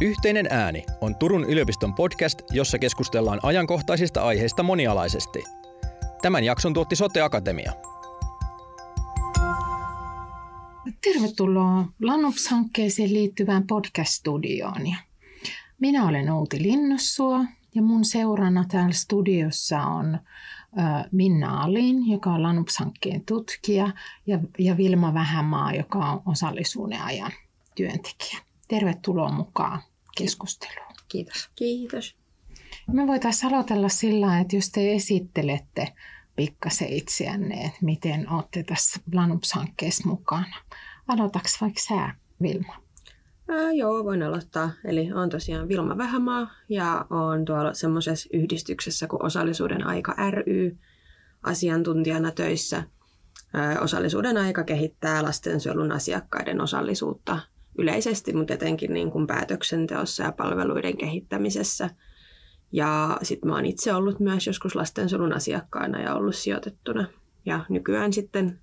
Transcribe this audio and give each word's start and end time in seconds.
Yhteinen 0.00 0.46
ääni 0.50 0.84
on 1.00 1.16
Turun 1.16 1.44
yliopiston 1.44 1.94
podcast, 1.94 2.42
jossa 2.50 2.78
keskustellaan 2.78 3.40
ajankohtaisista 3.42 4.22
aiheista 4.22 4.62
monialaisesti. 4.62 5.44
Tämän 6.22 6.44
jakson 6.44 6.74
tuotti 6.74 6.96
Sote 6.96 7.20
Akatemia. 7.20 7.72
Tervetuloa 11.04 11.84
Lanups-hankkeeseen 12.02 13.12
liittyvään 13.12 13.66
podcast-studioon. 13.66 14.96
Minä 15.80 16.08
olen 16.08 16.30
Outi 16.30 16.62
Linnussuo 16.62 17.44
ja 17.74 17.82
mun 17.82 18.04
seurana 18.04 18.64
täällä 18.68 18.94
studiossa 18.94 19.82
on 19.82 20.18
Minna 21.12 21.62
Alin, 21.62 22.10
joka 22.10 22.30
on 22.30 22.42
Lanups-hankkeen 22.42 23.22
tutkija, 23.26 23.90
ja 24.58 24.76
Vilma 24.76 25.14
Vähämaa, 25.14 25.72
joka 25.74 25.98
on 25.98 26.22
osallisuuden 26.26 27.02
ajan 27.02 27.32
työntekijä. 27.74 28.38
Tervetuloa 28.68 29.32
mukaan 29.32 29.82
keskusteluun. 30.18 30.94
Kiitos. 31.08 31.48
Kiitos. 31.54 32.16
Me 32.92 33.06
voitaisiin 33.06 33.54
aloitella 33.54 33.88
sillä, 33.88 34.38
että 34.38 34.56
jos 34.56 34.70
te 34.70 34.94
esittelette 34.94 35.92
pikkasen 36.36 36.88
itseänne, 36.88 37.54
että 37.54 37.78
miten 37.80 38.30
olette 38.30 38.62
tässä 38.62 39.00
Lanups-hankkeessa 39.12 40.08
mukana. 40.08 40.56
Aloitaks 41.08 41.60
vaikka 41.60 41.80
sä, 41.80 42.14
Vilma? 42.42 42.74
Ää, 43.48 43.72
joo, 43.72 44.04
voin 44.04 44.22
aloittaa. 44.22 44.70
Eli 44.84 45.12
on 45.12 45.30
tosiaan 45.30 45.68
Vilma 45.68 45.98
Vähämaa 45.98 46.50
ja 46.68 47.06
on 47.10 47.44
tuolla 47.44 47.74
semmoisessa 47.74 48.28
yhdistyksessä 48.32 49.06
kuin 49.06 49.24
Osallisuuden 49.24 49.86
aika 49.86 50.14
ry 50.30 50.76
asiantuntijana 51.42 52.30
töissä. 52.30 52.82
Ää, 53.54 53.80
osallisuuden 53.80 54.36
aika 54.36 54.64
kehittää 54.64 55.22
lastensuojelun 55.22 55.92
asiakkaiden 55.92 56.60
osallisuutta 56.60 57.38
yleisesti, 57.78 58.32
mutta 58.32 58.54
etenkin 58.54 58.92
niin 58.92 59.10
kuin 59.10 59.26
päätöksenteossa 59.26 60.22
ja 60.22 60.32
palveluiden 60.32 60.96
kehittämisessä. 60.96 61.90
Ja 62.72 63.18
sitten 63.22 63.48
mä 63.48 63.54
oon 63.54 63.66
itse 63.66 63.94
ollut 63.94 64.20
myös 64.20 64.46
joskus 64.46 64.74
lastensuojelun 64.74 65.32
asiakkaana 65.32 66.00
ja 66.00 66.14
ollut 66.14 66.36
sijoitettuna. 66.36 67.08
Ja 67.46 67.64
nykyään 67.68 68.12
sitten 68.12 68.60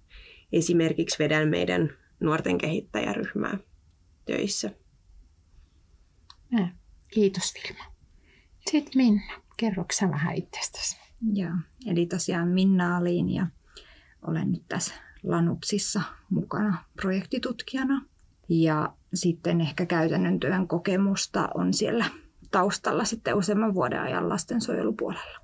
esimerkiksi 0.51 1.19
vedän 1.19 1.49
meidän 1.49 1.89
nuorten 2.19 2.57
kehittäjäryhmää 2.57 3.57
töissä. 4.25 4.71
Kiitos 7.13 7.53
Vilma. 7.53 7.83
Sitten 8.71 8.93
Minna, 8.95 9.41
kerroksä 9.57 10.09
vähän 10.09 10.35
itsestäsi? 10.35 10.97
Joo, 11.33 11.55
eli 11.85 12.05
tosiaan 12.05 12.47
Minna 12.47 12.97
Aliin 12.97 13.29
ja 13.29 13.47
olen 14.27 14.51
nyt 14.51 14.63
tässä 14.69 14.93
Lanupsissa 15.23 16.01
mukana 16.29 16.83
projektitutkijana. 17.01 18.05
Ja 18.49 18.93
sitten 19.15 19.61
ehkä 19.61 19.85
käytännön 19.85 20.39
työn 20.39 20.67
kokemusta 20.67 21.49
on 21.53 21.73
siellä 21.73 22.05
taustalla 22.51 23.05
sitten 23.05 23.37
useamman 23.37 23.73
vuoden 23.73 24.01
ajan 24.01 24.29
lastensuojelupuolella. 24.29 25.39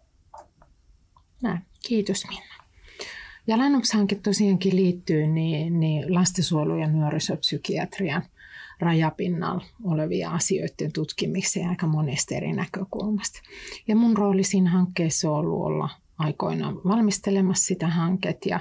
Näin. 1.42 1.62
Kiitos 1.88 2.24
Minna. 2.28 2.62
Ja 3.48 3.58
Lanups-hanke 3.58 4.16
tosiaankin 4.16 4.76
liittyy 4.76 5.28
niin, 5.28 5.80
niin 5.80 6.14
lastensuojelu- 6.14 6.82
ja 6.82 6.88
nuorisopsykiatrian 6.88 8.24
rajapinnalla 8.80 9.66
olevia 9.84 10.32
asioiden 10.32 10.92
tutkimiseen 10.94 11.70
aika 11.70 11.88
monesta 11.88 12.36
eri 12.36 12.54
näkökulmasta. 12.54 13.42
Ja 13.88 13.96
mun 13.96 14.18
rooli 14.18 14.44
siinä 14.44 14.70
hankkeessa 14.70 15.32
on 15.32 15.38
ollut 15.38 15.66
olla 15.66 15.90
aikoina 16.18 16.74
valmistelemassa 16.76 17.66
sitä 17.66 17.88
hanketta 17.88 18.50
ja, 18.50 18.60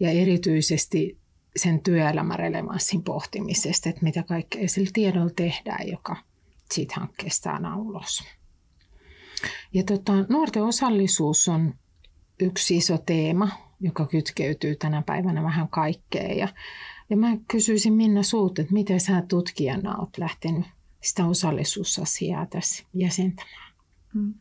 ja 0.00 0.10
erityisesti 0.10 1.18
sen 1.56 1.82
työelämärelevanssin 1.82 3.02
pohtimisesta, 3.02 3.88
että 3.88 4.02
mitä 4.02 4.22
kaikkea 4.22 4.68
sillä 4.68 4.90
tiedolla 4.92 5.30
tehdään, 5.36 5.88
joka 5.88 6.16
siitä 6.72 6.94
hankkeesta 6.96 7.50
saadaan 7.50 7.78
ulos. 7.78 8.24
Ja 9.74 9.82
tota, 9.82 10.12
nuorten 10.28 10.62
osallisuus 10.62 11.48
on 11.48 11.74
yksi 12.40 12.76
iso 12.76 12.98
teema, 12.98 13.48
joka 13.80 14.06
kytkeytyy 14.06 14.76
tänä 14.76 15.02
päivänä 15.02 15.42
vähän 15.42 15.68
kaikkeen. 15.68 16.38
Ja, 16.38 16.48
ja 17.10 17.16
mä 17.16 17.36
kysyisin 17.48 17.92
Minna 17.92 18.22
sulta, 18.22 18.62
että 18.62 18.74
miten 18.74 19.00
sä 19.00 19.22
tutkijana 19.28 19.96
olet 19.96 20.18
lähtenyt 20.18 20.66
sitä 21.00 21.26
osallisuusasiaa 21.26 22.46
tässä 22.46 22.84
jäsentämään? 22.94 23.72
Mm. 24.14 24.34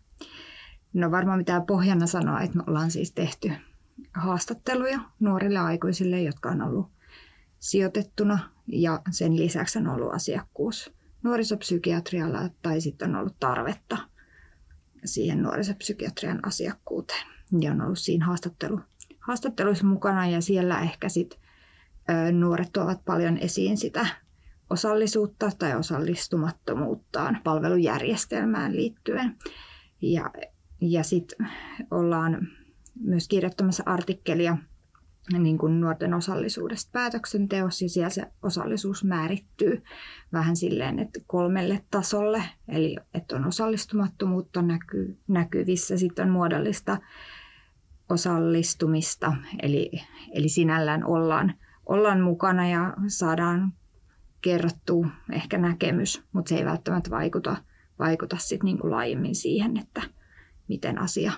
No 0.93 1.11
varmaan 1.11 1.37
mitään 1.37 1.65
pohjana 1.65 2.07
sanoa, 2.07 2.41
että 2.41 2.57
me 2.57 2.63
ollaan 2.67 2.91
siis 2.91 3.11
tehty 3.11 3.51
haastatteluja 4.13 4.99
nuorille 5.19 5.59
aikuisille, 5.59 6.21
jotka 6.21 6.49
on 6.49 6.61
ollut 6.61 6.87
sijoitettuna 7.61 8.39
ja 8.67 9.01
sen 9.11 9.37
lisäksi 9.37 9.79
on 9.79 9.87
ollut 9.87 10.13
asiakkuus 10.13 10.93
nuorisopsykiatrialla 11.23 12.49
tai 12.61 12.81
sitten 12.81 13.09
on 13.09 13.15
ollut 13.15 13.39
tarvetta 13.39 13.97
siihen 15.05 15.41
nuorisopsykiatrian 15.41 16.47
asiakkuuteen. 16.47 17.25
Ja 17.59 17.71
on 17.71 17.81
ollut 17.81 17.99
siinä 17.99 18.25
haastattelu, 18.25 18.79
haastatteluissa 19.19 19.85
mukana 19.85 20.27
ja 20.27 20.41
siellä 20.41 20.79
ehkä 20.79 21.09
sit, 21.09 21.39
ö, 22.09 22.31
nuoret 22.31 22.69
tuovat 22.73 23.05
paljon 23.05 23.37
esiin 23.37 23.77
sitä 23.77 24.07
osallisuutta 24.69 25.51
tai 25.59 25.75
osallistumattomuuttaan 25.75 27.41
palvelujärjestelmään 27.43 28.75
liittyen. 28.75 29.37
Ja, 30.01 30.31
ja 30.81 31.03
sitten 31.03 31.47
ollaan 31.91 32.47
myös 32.99 33.27
kirjoittamassa 33.27 33.83
artikkelia– 33.85 34.57
niin 35.39 35.57
kuin 35.57 35.81
nuorten 35.81 36.13
osallisuudesta 36.13 36.89
päätöksenteossa 36.93 37.85
ja 37.85 37.89
siellä 37.89 38.09
se 38.09 38.31
osallisuus 38.43 39.03
määrittyy 39.03 39.83
vähän 40.33 40.55
silleen, 40.55 40.99
että 40.99 41.19
kolmelle 41.27 41.83
tasolle, 41.91 42.43
eli 42.67 42.97
että 43.13 43.35
on 43.35 43.45
osallistumattomuutta 43.45 44.61
näky, 44.61 45.17
näkyvissä, 45.27 45.97
sitten 45.97 46.25
on 46.25 46.31
muodollista 46.31 46.97
osallistumista, 48.09 49.33
eli, 49.61 49.91
eli 50.33 50.49
sinällään 50.49 51.05
ollaan, 51.05 51.53
ollaan 51.85 52.21
mukana 52.21 52.69
ja 52.69 52.93
saadaan 53.07 53.73
kerrottua 54.41 55.07
ehkä 55.31 55.57
näkemys, 55.57 56.23
mutta 56.31 56.49
se 56.49 56.55
ei 56.55 56.65
välttämättä 56.65 57.09
vaikuta, 57.09 57.57
vaikuta 57.99 58.37
sit 58.39 58.63
niin 58.63 58.77
kuin 58.79 58.91
laajemmin 58.91 59.35
siihen, 59.35 59.77
että 59.77 60.01
miten 60.67 60.99
asia 60.99 61.31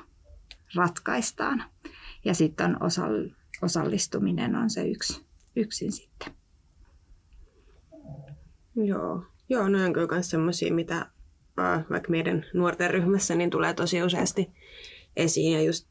ratkaistaan. 0.76 1.64
Ja 2.26 2.34
sitten 2.34 2.66
on 2.66 2.76
osall- 2.76 3.43
osallistuminen 3.64 4.56
on 4.56 4.70
se 4.70 4.88
yksi, 4.88 5.26
yksin 5.56 5.92
sitten. 5.92 6.34
Joo, 8.76 9.24
Joo 9.50 9.70
ne 9.70 9.86
on 9.86 9.94
kyllä 9.94 10.08
myös 10.12 10.30
semmoisia, 10.30 10.74
mitä 10.74 10.96
äh, 11.60 11.86
vaikka 11.90 12.12
meidän 12.12 12.46
nuorten 12.54 12.90
ryhmässä 12.90 13.36
niin 13.36 13.50
tulee 13.50 13.74
tosi 13.74 14.04
useasti 14.04 14.50
esiin 15.16 15.54
ja 15.54 15.62
just, 15.62 15.88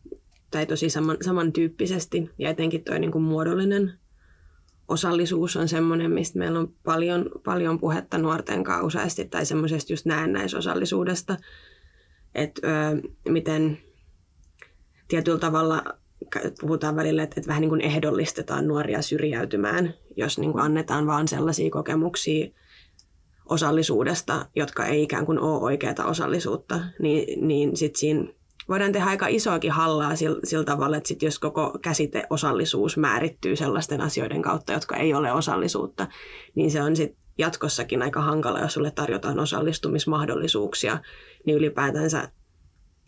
tai 0.50 0.66
tosi 0.66 0.90
saman, 0.90 1.16
samantyyppisesti. 1.20 2.30
Ja 2.38 2.50
etenkin 2.50 2.84
tuo 2.84 2.98
niin 2.98 3.22
muodollinen 3.22 3.92
osallisuus 4.88 5.56
on 5.56 5.68
semmoinen, 5.68 6.10
mistä 6.10 6.38
meillä 6.38 6.58
on 6.58 6.74
paljon, 6.84 7.30
paljon 7.44 7.80
puhetta 7.80 8.18
nuorten 8.18 8.64
kanssa 8.64 8.86
useasti, 8.86 9.24
tai 9.24 9.46
semmoisesta 9.46 9.92
just 9.92 10.06
näennäisosallisuudesta, 10.06 11.36
että 12.34 12.60
miten 13.28 13.78
tietyllä 15.08 15.38
tavalla 15.38 15.84
puhutaan 16.60 16.96
välillä, 16.96 17.22
että, 17.22 17.34
että 17.38 17.48
vähän 17.48 17.60
niin 17.60 17.68
kuin 17.68 17.80
ehdollistetaan 17.80 18.68
nuoria 18.68 19.02
syrjäytymään, 19.02 19.94
jos 20.16 20.38
niin 20.38 20.52
kuin 20.52 20.64
annetaan 20.64 21.06
vaan 21.06 21.28
sellaisia 21.28 21.70
kokemuksia 21.70 22.48
osallisuudesta, 23.48 24.46
jotka 24.56 24.86
ei 24.86 25.02
ikään 25.02 25.26
kuin 25.26 25.38
ole 25.38 25.60
oikeaa 25.60 26.04
osallisuutta, 26.04 26.80
niin, 26.98 27.48
niin 27.48 27.76
sitten 27.76 28.00
siinä 28.00 28.24
voidaan 28.68 28.92
tehdä 28.92 29.06
aika 29.06 29.26
isoakin 29.26 29.72
hallaa 29.72 30.16
sillä, 30.16 30.40
sillä 30.44 30.64
tavalla, 30.64 30.96
että 30.96 31.08
sit 31.08 31.22
jos 31.22 31.38
koko 31.38 31.78
käsite 31.82 32.26
osallisuus 32.30 32.96
määrittyy 32.96 33.56
sellaisten 33.56 34.00
asioiden 34.00 34.42
kautta, 34.42 34.72
jotka 34.72 34.96
ei 34.96 35.14
ole 35.14 35.32
osallisuutta, 35.32 36.08
niin 36.54 36.70
se 36.70 36.82
on 36.82 36.96
sitten 36.96 37.22
jatkossakin 37.38 38.02
aika 38.02 38.20
hankala, 38.20 38.60
jos 38.60 38.72
sulle 38.72 38.90
tarjotaan 38.90 39.38
osallistumismahdollisuuksia, 39.38 40.98
niin 41.46 41.58
ylipäätänsä 41.58 42.28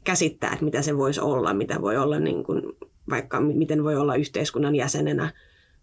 käsittää, 0.05 0.53
että 0.53 0.65
mitä 0.65 0.83
se 0.83 0.97
voisi 0.97 1.21
olla, 1.21 1.55
mitä 1.55 1.81
voi 1.81 1.97
olla 1.97 2.19
niin 2.19 2.45
kuin 2.45 2.63
vaikka 3.11 3.41
miten 3.41 3.85
voi 3.85 3.97
olla 3.97 4.15
yhteiskunnan 4.15 4.75
jäsenenä 4.75 5.33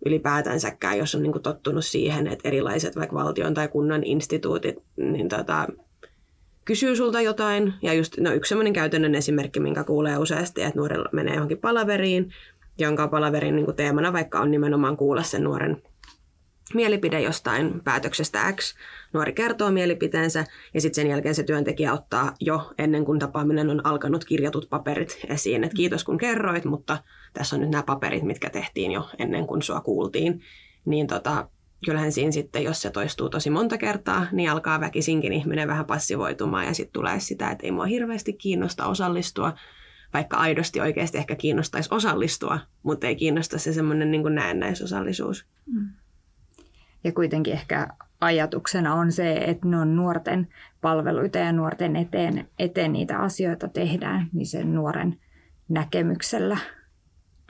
ylipäätänsäkään, 0.05 0.97
jos 0.97 1.15
on 1.15 1.23
niin 1.23 1.31
kuin 1.31 1.43
tottunut 1.43 1.85
siihen, 1.85 2.27
että 2.27 2.49
erilaiset 2.49 2.95
vaikka 2.95 3.15
valtion 3.15 3.53
tai 3.53 3.67
kunnan 3.67 4.03
instituutit 4.03 4.75
niin 4.97 5.29
tota, 5.29 5.67
kysyy 6.65 6.95
sulta 6.95 7.21
jotain. 7.21 7.73
Ja 7.81 7.93
just 7.93 8.17
no, 8.17 8.31
yksi 8.31 8.49
sellainen 8.49 8.73
käytännön 8.73 9.15
esimerkki, 9.15 9.59
minkä 9.59 9.83
kuulee 9.83 10.17
useasti, 10.17 10.61
että 10.61 10.79
nuorella 10.79 11.09
menee 11.11 11.33
johonkin 11.33 11.57
palaveriin, 11.57 12.33
jonka 12.77 13.07
palaverin 13.07 13.55
niin 13.55 13.65
kuin 13.65 13.77
teemana 13.77 14.13
vaikka 14.13 14.39
on 14.39 14.51
nimenomaan 14.51 14.97
kuulla 14.97 15.23
sen 15.23 15.43
nuoren 15.43 15.81
mielipide 16.73 17.21
jostain 17.21 17.81
päätöksestä 17.83 18.53
X. 18.53 18.75
Nuori 19.13 19.33
kertoo 19.33 19.71
mielipiteensä 19.71 20.45
ja 20.73 20.81
sitten 20.81 20.95
sen 20.95 21.09
jälkeen 21.09 21.35
se 21.35 21.43
työntekijä 21.43 21.93
ottaa 21.93 22.33
jo 22.39 22.73
ennen 22.77 23.05
kuin 23.05 23.19
tapaaminen 23.19 23.69
on 23.69 23.85
alkanut 23.85 24.25
kirjatut 24.25 24.69
paperit 24.69 25.19
esiin. 25.27 25.63
Et 25.63 25.73
kiitos 25.73 26.03
kun 26.03 26.17
kerroit, 26.17 26.65
mutta 26.65 26.97
tässä 27.33 27.55
on 27.55 27.61
nyt 27.61 27.69
nämä 27.69 27.83
paperit, 27.83 28.23
mitkä 28.23 28.49
tehtiin 28.49 28.91
jo 28.91 29.09
ennen 29.19 29.47
kuin 29.47 29.61
sua 29.61 29.81
kuultiin. 29.81 30.41
Niin 30.85 31.07
tota, 31.07 31.49
kyllähän 31.85 32.11
siinä 32.11 32.31
sitten, 32.31 32.63
jos 32.63 32.81
se 32.81 32.89
toistuu 32.89 33.29
tosi 33.29 33.49
monta 33.49 33.77
kertaa, 33.77 34.27
niin 34.31 34.51
alkaa 34.51 34.79
väkisinkin 34.79 35.33
ihminen 35.33 35.67
vähän 35.67 35.85
passivoitumaan 35.85 36.65
ja 36.65 36.73
sitten 36.73 36.93
tulee 36.93 37.19
sitä, 37.19 37.51
että 37.51 37.65
ei 37.65 37.71
mua 37.71 37.85
hirveästi 37.85 38.33
kiinnosta 38.33 38.85
osallistua, 38.85 39.53
vaikka 40.13 40.37
aidosti 40.37 40.81
oikeasti 40.81 41.17
ehkä 41.17 41.35
kiinnostaisi 41.35 41.89
osallistua, 41.91 42.59
mutta 42.83 43.07
ei 43.07 43.15
kiinnosta 43.15 43.57
se 43.57 43.73
semmoinen 43.73 44.11
niin 44.11 44.35
näennäisosallisuus. 44.35 45.45
Mm. 45.65 45.89
Ja 47.03 47.11
kuitenkin 47.11 47.53
ehkä 47.53 47.87
ajatuksena 48.21 48.93
on 48.93 49.11
se, 49.11 49.33
että 49.33 49.67
ne 49.67 49.77
on 49.77 49.95
nuorten 49.95 50.47
palveluita 50.81 51.37
ja 51.37 51.51
nuorten 51.51 51.95
eteen, 51.95 52.47
eteen 52.59 52.93
niitä 52.93 53.19
asioita 53.19 53.67
tehdään, 53.67 54.27
niin 54.33 54.47
sen 54.47 54.75
nuoren 54.75 55.19
näkemyksellä 55.69 56.57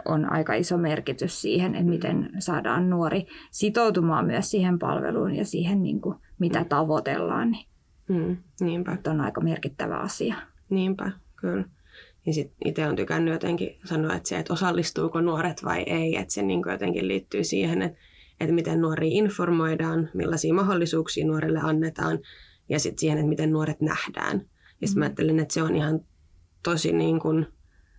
on 0.05 0.31
aika 0.31 0.53
iso 0.53 0.77
merkitys 0.77 1.41
siihen, 1.41 1.75
että 1.75 1.89
miten 1.89 2.29
saadaan 2.39 2.89
nuori 2.89 3.27
sitoutumaan 3.51 4.25
myös 4.25 4.51
siihen 4.51 4.79
palveluun 4.79 5.35
ja 5.35 5.45
siihen, 5.45 5.83
niin 5.83 6.01
kuin, 6.01 6.15
mitä 6.39 6.65
tavoitellaan. 6.69 7.51
Niin 7.51 7.67
mm, 8.09 8.37
niinpä. 8.59 8.97
on 9.07 9.21
aika 9.21 9.41
merkittävä 9.41 9.97
asia. 9.97 10.35
Niinpä, 10.69 11.11
kyllä. 11.35 11.63
Ja 12.25 12.33
sit 12.33 12.51
itse 12.65 12.87
on 12.87 12.95
tykännyt 12.95 13.33
jotenkin 13.33 13.77
sanoa, 13.85 14.13
että 14.13 14.29
se, 14.29 14.39
että 14.39 14.53
osallistuuko 14.53 15.21
nuoret 15.21 15.63
vai 15.63 15.83
ei, 15.83 16.15
että 16.15 16.33
se 16.33 16.41
niin 16.41 16.61
jotenkin 16.71 17.07
liittyy 17.07 17.43
siihen, 17.43 17.81
että, 17.81 17.99
että 18.41 18.53
miten 18.53 18.81
nuoria 18.81 19.09
informoidaan, 19.11 20.09
millaisia 20.13 20.53
mahdollisuuksia 20.53 21.25
nuorille 21.25 21.59
annetaan 21.63 22.19
ja 22.69 22.79
sitten 22.79 22.99
siihen, 22.99 23.17
että 23.17 23.29
miten 23.29 23.51
nuoret 23.51 23.81
nähdään. 23.81 24.41
Ja 24.81 24.87
sitten 24.87 24.99
mä 24.99 25.05
mm. 25.05 25.07
ajattelen, 25.07 25.39
että 25.39 25.53
se 25.53 25.63
on 25.63 25.75
ihan 25.75 25.99
tosi 26.63 26.91
niin 26.91 27.19
kuin 27.19 27.47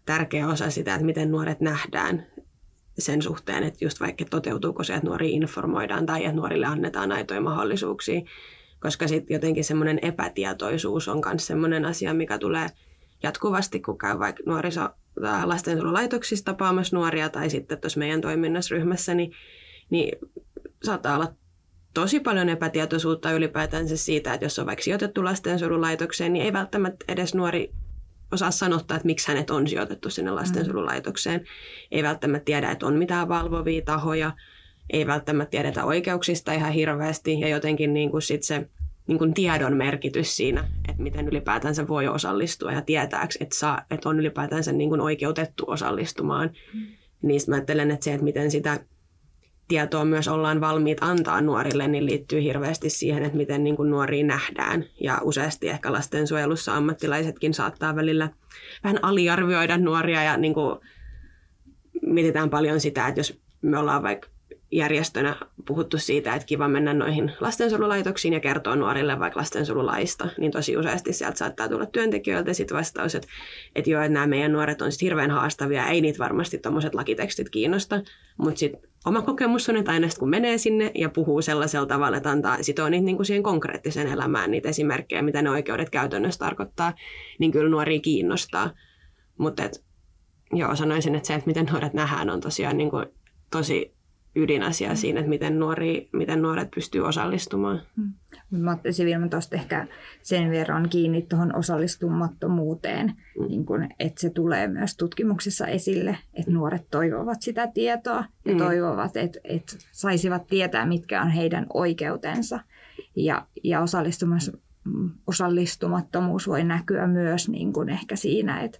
tärkeä 0.06 0.48
osa 0.48 0.70
sitä, 0.70 0.94
että 0.94 1.06
miten 1.06 1.30
nuoret 1.30 1.60
nähdään 1.60 2.26
sen 2.98 3.22
suhteen, 3.22 3.62
että 3.62 3.84
just 3.84 4.00
vaikka 4.00 4.24
toteutuuko 4.30 4.84
se, 4.84 4.94
että 4.94 5.06
nuori 5.06 5.32
informoidaan 5.32 6.06
tai 6.06 6.24
että 6.24 6.36
nuorille 6.36 6.66
annetaan 6.66 7.12
aitoja 7.12 7.40
mahdollisuuksia, 7.40 8.20
koska 8.80 9.08
sitten 9.08 9.34
jotenkin 9.34 9.64
semmoinen 9.64 9.98
epätietoisuus 10.02 11.08
on 11.08 11.20
myös 11.26 11.46
semmoinen 11.46 11.84
asia, 11.84 12.14
mikä 12.14 12.38
tulee 12.38 12.66
jatkuvasti, 13.22 13.80
kun 13.80 13.98
käy 13.98 14.18
vaikka 14.18 14.42
nuoriso- 14.46 14.94
lastensuojelulaitoksissa 15.44 16.44
tapaamassa 16.44 16.96
nuoria 16.96 17.28
tai 17.28 17.50
sitten 17.50 17.80
tuossa 17.80 17.98
meidän 17.98 18.20
toiminnassa 18.20 18.74
ryhmässä, 18.74 19.14
niin, 19.14 19.32
niin 19.92 20.18
saattaa 20.82 21.14
olla 21.14 21.34
tosi 21.94 22.20
paljon 22.20 22.48
epätietoisuutta 22.48 23.32
ylipäätänsä 23.32 23.96
siitä, 23.96 24.34
että 24.34 24.44
jos 24.44 24.58
on 24.58 24.66
vaikka 24.66 24.82
sijoitettu 24.82 25.24
lastensuojelulaitokseen, 25.24 26.32
niin 26.32 26.44
ei 26.44 26.52
välttämättä 26.52 27.04
edes 27.08 27.34
nuori 27.34 27.70
osaa 28.32 28.50
sanottaa, 28.50 28.96
että 28.96 29.06
miksi 29.06 29.28
hänet 29.28 29.50
on 29.50 29.68
sijoitettu 29.68 30.10
sinne 30.10 30.30
lastensuojelulaitokseen. 30.30 31.40
Mm. 31.40 31.46
Ei 31.90 32.02
välttämättä 32.02 32.44
tiedä, 32.44 32.70
että 32.70 32.86
on 32.86 32.94
mitään 32.94 33.28
valvovia 33.28 33.82
tahoja, 33.84 34.32
ei 34.90 35.06
välttämättä 35.06 35.50
tiedetä 35.50 35.84
oikeuksista 35.84 36.52
ihan 36.52 36.72
hirveästi 36.72 37.40
ja 37.40 37.48
jotenkin 37.48 37.94
niin 37.94 38.10
kuin 38.10 38.22
sit 38.22 38.42
se 38.42 38.68
niin 39.06 39.18
kuin 39.18 39.34
tiedon 39.34 39.76
merkitys 39.76 40.36
siinä, 40.36 40.68
että 40.88 41.02
miten 41.02 41.28
ylipäätänsä 41.28 41.88
voi 41.88 42.08
osallistua 42.08 42.72
ja 42.72 42.82
tietääks, 42.82 43.38
että, 43.40 43.56
saa, 43.56 43.82
että 43.90 44.08
on 44.08 44.20
ylipäätänsä 44.20 44.72
niin 44.72 44.88
kuin 44.88 45.00
oikeutettu 45.00 45.64
osallistumaan. 45.66 46.50
Mm. 46.74 46.80
Niistä 47.22 47.50
mä 47.50 47.56
ajattelen, 47.56 47.90
että 47.90 48.04
se, 48.04 48.12
että 48.12 48.24
miten 48.24 48.50
sitä 48.50 48.80
tietoa 49.72 50.04
myös 50.04 50.28
ollaan 50.28 50.60
valmiit 50.60 50.98
antaa 51.00 51.40
nuorille, 51.40 51.88
niin 51.88 52.06
liittyy 52.06 52.42
hirveästi 52.42 52.90
siihen, 52.90 53.22
että 53.22 53.36
miten 53.36 53.64
niin 53.64 53.76
kuin 53.76 53.90
nuoria 53.90 54.24
nähdään. 54.24 54.84
Ja 55.00 55.18
useasti 55.22 55.68
ehkä 55.68 55.92
lastensuojelussa 55.92 56.74
ammattilaisetkin 56.74 57.54
saattaa 57.54 57.96
välillä 57.96 58.28
vähän 58.84 59.04
aliarvioida 59.04 59.78
nuoria 59.78 60.22
ja 60.22 60.36
niin 60.36 60.54
kuin 60.54 60.78
mietitään 62.02 62.50
paljon 62.50 62.80
sitä, 62.80 63.08
että 63.08 63.20
jos 63.20 63.40
me 63.62 63.78
ollaan 63.78 64.02
vaikka 64.02 64.28
järjestönä 64.70 65.36
puhuttu 65.66 65.98
siitä, 65.98 66.34
että 66.34 66.46
kiva 66.46 66.68
mennä 66.68 66.94
noihin 66.94 67.32
lastensuojelulaitoksiin 67.40 68.34
ja 68.34 68.40
kertoa 68.40 68.76
nuorille 68.76 69.18
vaikka 69.18 69.40
lastensuojelulaista, 69.40 70.28
niin 70.38 70.52
tosi 70.52 70.76
useasti 70.76 71.12
sieltä 71.12 71.38
saattaa 71.38 71.68
tulla 71.68 71.86
työntekijöiltä 71.86 72.52
sitten 72.52 72.76
vastaus, 72.76 73.14
että, 73.14 73.28
että 73.74 73.90
joo, 73.90 74.02
että 74.02 74.12
nämä 74.12 74.26
meidän 74.26 74.52
nuoret 74.52 74.82
on 74.82 74.92
sitten 74.92 75.06
hirveän 75.06 75.30
haastavia, 75.30 75.86
ei 75.86 76.00
niitä 76.00 76.18
varmasti 76.18 76.58
tuommoiset 76.58 76.94
lakitekstit 76.94 77.50
kiinnosta, 77.50 78.00
mutta 78.36 78.58
sitten 78.58 78.91
oma 79.06 79.22
kokemus 79.22 79.68
on, 79.68 79.76
että 79.76 79.90
aina 79.90 80.08
kun 80.18 80.30
menee 80.30 80.58
sinne 80.58 80.90
ja 80.94 81.08
puhuu 81.08 81.42
sellaisella 81.42 81.86
tavalla, 81.86 82.16
että 82.16 82.30
antaa 82.30 82.62
sitoo 82.62 82.88
niitä 82.88 83.04
niin 83.04 83.16
kuin 83.16 83.26
siihen 83.26 83.42
konkreettiseen 83.42 84.06
elämään 84.06 84.50
niitä 84.50 84.68
esimerkkejä, 84.68 85.22
mitä 85.22 85.42
ne 85.42 85.50
oikeudet 85.50 85.90
käytännössä 85.90 86.38
tarkoittaa, 86.38 86.92
niin 87.38 87.52
kyllä 87.52 87.70
nuoria 87.70 88.00
kiinnostaa. 88.00 88.70
Mutta 89.38 89.62
joo, 90.52 90.76
sanoisin, 90.76 91.14
että 91.14 91.26
se, 91.26 91.34
että 91.34 91.46
miten 91.46 91.66
nuoret 91.66 91.94
nähdään, 91.94 92.30
on 92.30 92.40
tosiaan 92.40 92.76
niin 92.76 92.90
kuin 92.90 93.06
tosi 93.50 93.94
ydinasia 94.36 94.88
mm. 94.88 94.96
siinä, 94.96 95.20
että 95.20 95.30
miten, 95.30 95.58
nuori, 95.58 96.08
miten 96.12 96.42
nuoret 96.42 96.70
pystyy 96.74 97.00
osallistumaan. 97.00 97.82
Mm. 97.96 98.12
Mä 98.50 98.72
ottaisin 98.72 99.06
vielä 99.06 99.28
tuosta 99.28 99.56
ehkä 99.56 99.86
sen 100.22 100.50
verran 100.50 100.88
kiinni 100.88 101.22
tuohon 101.22 101.56
osallistumattomuuteen, 101.56 103.06
mm. 103.38 103.46
niin 103.46 103.66
kun, 103.66 103.88
että 103.98 104.20
se 104.20 104.30
tulee 104.30 104.68
myös 104.68 104.96
tutkimuksessa 104.96 105.66
esille, 105.66 106.18
että 106.34 106.50
nuoret 106.50 106.86
toivovat 106.90 107.42
sitä 107.42 107.66
tietoa 107.66 108.24
ja 108.44 108.52
mm. 108.52 108.58
toivovat, 108.58 109.16
että, 109.16 109.38
että 109.44 109.76
saisivat 109.92 110.46
tietää, 110.46 110.86
mitkä 110.86 111.22
on 111.22 111.30
heidän 111.30 111.66
oikeutensa. 111.74 112.60
Ja, 113.16 113.46
ja 113.64 113.80
osallistumattomuus 115.26 116.48
voi 116.48 116.64
näkyä 116.64 117.06
myös 117.06 117.48
niin 117.48 117.72
kun 117.72 117.88
ehkä 117.88 118.16
siinä, 118.16 118.60
että, 118.60 118.78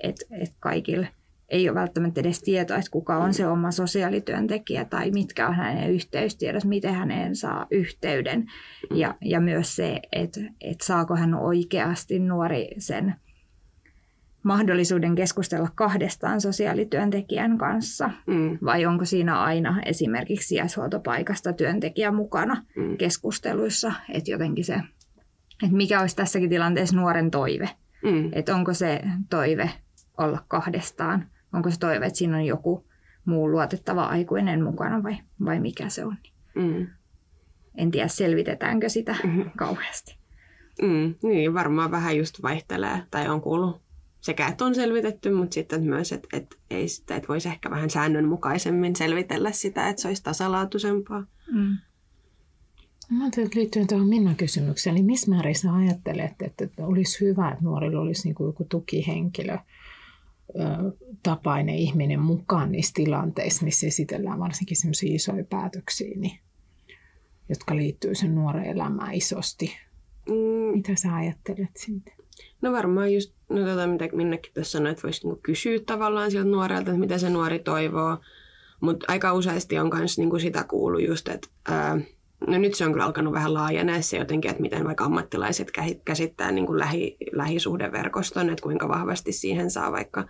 että, 0.00 0.24
että 0.30 0.56
kaikille 0.60 1.08
ei 1.48 1.68
ole 1.68 1.80
välttämättä 1.80 2.20
edes 2.20 2.42
tietoa, 2.42 2.76
että 2.76 2.90
kuka 2.90 3.16
on 3.16 3.34
se 3.34 3.46
oma 3.46 3.70
sosiaalityöntekijä 3.70 4.84
tai 4.84 5.10
mitkä 5.10 5.48
on 5.48 5.54
hänen 5.54 5.90
yhteystiedot, 5.90 6.64
miten 6.64 6.94
häneen 6.94 7.36
saa 7.36 7.66
yhteyden. 7.70 8.46
Ja, 8.94 9.14
ja 9.20 9.40
myös 9.40 9.76
se, 9.76 10.00
että, 10.12 10.40
että 10.60 10.86
saako 10.86 11.16
hän 11.16 11.34
oikeasti 11.34 12.18
nuori 12.18 12.68
sen 12.78 13.14
mahdollisuuden 14.42 15.14
keskustella 15.14 15.68
kahdestaan 15.74 16.40
sosiaalityöntekijän 16.40 17.58
kanssa, 17.58 18.10
mm. 18.26 18.58
vai 18.64 18.86
onko 18.86 19.04
siinä 19.04 19.40
aina 19.40 19.82
esimerkiksi 19.84 20.48
sijaishuoltopaikasta 20.48 21.52
työntekijä 21.52 22.12
mukana 22.12 22.64
mm. 22.76 22.96
keskusteluissa, 22.96 23.92
että 24.08 24.30
jotenkin 24.30 24.64
se, 24.64 24.74
että 25.62 25.76
mikä 25.76 26.00
olisi 26.00 26.16
tässäkin 26.16 26.50
tilanteessa 26.50 26.96
nuoren 26.96 27.30
toive, 27.30 27.68
mm. 28.04 28.28
että 28.32 28.54
onko 28.54 28.74
se 28.74 29.00
toive 29.30 29.70
olla 30.18 30.44
kahdestaan 30.48 31.26
onko 31.52 31.70
se 31.70 31.78
toive, 31.78 32.06
että 32.06 32.18
siinä 32.18 32.36
on 32.36 32.44
joku 32.44 32.86
muu 33.24 33.50
luotettava 33.50 34.04
aikuinen 34.04 34.64
mukana 34.64 35.02
vai, 35.02 35.16
vai 35.44 35.60
mikä 35.60 35.88
se 35.88 36.04
on. 36.04 36.16
Mm. 36.54 36.86
En 37.74 37.90
tiedä, 37.90 38.08
selvitetäänkö 38.08 38.88
sitä 38.88 39.16
mm-hmm. 39.24 39.50
kauheasti. 39.56 40.18
Mm, 40.82 41.14
niin, 41.22 41.54
varmaan 41.54 41.90
vähän 41.90 42.16
just 42.16 42.42
vaihtelee, 42.42 43.02
tai 43.10 43.28
on 43.28 43.40
kuullut 43.40 43.80
sekä, 44.20 44.48
että 44.48 44.64
on 44.64 44.74
selvitetty, 44.74 45.30
mutta 45.30 45.54
sitten 45.54 45.82
myös, 45.82 46.12
että, 46.12 46.28
että, 46.32 46.56
ei 46.70 46.88
sitä, 46.88 47.16
että 47.16 47.28
voisi 47.28 47.48
ehkä 47.48 47.70
vähän 47.70 47.90
säännönmukaisemmin 47.90 48.96
selvitellä 48.96 49.52
sitä, 49.52 49.88
että 49.88 50.02
se 50.02 50.08
olisi 50.08 50.22
tasalaatuisempaa. 50.22 51.26
Mm. 51.52 51.76
Mä 53.10 53.24
ajattelin, 53.24 53.46
että 53.46 53.58
liittyen 53.58 53.86
tuohon 53.86 54.08
Minnan 54.08 54.36
kysymykseen, 54.36 54.94
niin 54.94 55.06
missä 55.06 55.30
määrin 55.30 55.54
sä 55.54 55.74
ajattelet, 55.74 56.42
että 56.42 56.66
olisi 56.78 57.20
hyvä, 57.20 57.50
että 57.50 57.64
nuorilla 57.64 58.00
olisi 58.00 58.28
niin 58.28 58.34
kuin 58.34 58.46
joku 58.46 58.64
tukihenkilö, 58.64 59.58
tapainen 61.22 61.74
ihminen 61.74 62.20
mukaan 62.20 62.72
niissä 62.72 62.92
tilanteissa, 62.94 63.64
missä 63.64 63.86
esitellään 63.86 64.38
varsinkin 64.38 64.76
sellaisia 64.76 65.14
isoja 65.14 65.44
päätöksiä, 65.44 66.12
niin, 66.16 66.38
jotka 67.48 67.76
liittyy 67.76 68.14
sen 68.14 68.34
nuoren 68.34 68.64
elämään 68.64 69.14
isosti. 69.14 69.76
Mm. 70.28 70.34
Mitä 70.76 70.92
sä 70.94 71.14
ajattelet 71.14 71.76
siitä? 71.76 72.12
No 72.62 72.72
varmaan 72.72 73.14
just, 73.14 73.34
no 73.48 73.64
tota, 73.64 73.86
mitä 73.86 74.08
Minnekin 74.12 74.52
tässä 74.54 74.70
sanoi, 74.70 74.92
että 74.92 75.02
voisi 75.02 75.26
niinku 75.26 75.40
kysyä 75.42 75.78
tavallaan 75.86 76.30
sieltä 76.30 76.50
nuorelta, 76.50 76.90
että 76.90 77.00
mitä 77.00 77.18
se 77.18 77.30
nuori 77.30 77.58
toivoo. 77.58 78.18
Mutta 78.80 79.06
aika 79.08 79.32
useasti 79.32 79.78
on 79.78 79.90
myös 79.94 80.18
niinku 80.18 80.38
sitä 80.38 80.64
kuullut 80.64 81.06
just, 81.06 81.28
että 81.28 81.48
ää, 81.68 81.98
no 82.46 82.58
nyt 82.58 82.74
se 82.74 82.84
on 82.84 82.92
kyllä 82.92 83.04
alkanut 83.04 83.32
vähän 83.32 83.54
laajenee 83.54 84.02
se 84.02 84.16
jotenkin, 84.16 84.50
että 84.50 84.62
miten 84.62 84.84
vaikka 84.84 85.04
ammattilaiset 85.04 85.72
käsittää 86.04 86.52
niin 86.52 86.66
kuin 86.66 86.78
lähi, 86.78 87.16
lähisuhdeverkoston, 87.32 88.50
että 88.50 88.62
kuinka 88.62 88.88
vahvasti 88.88 89.32
siihen 89.32 89.70
saa 89.70 89.92
vaikka 89.92 90.24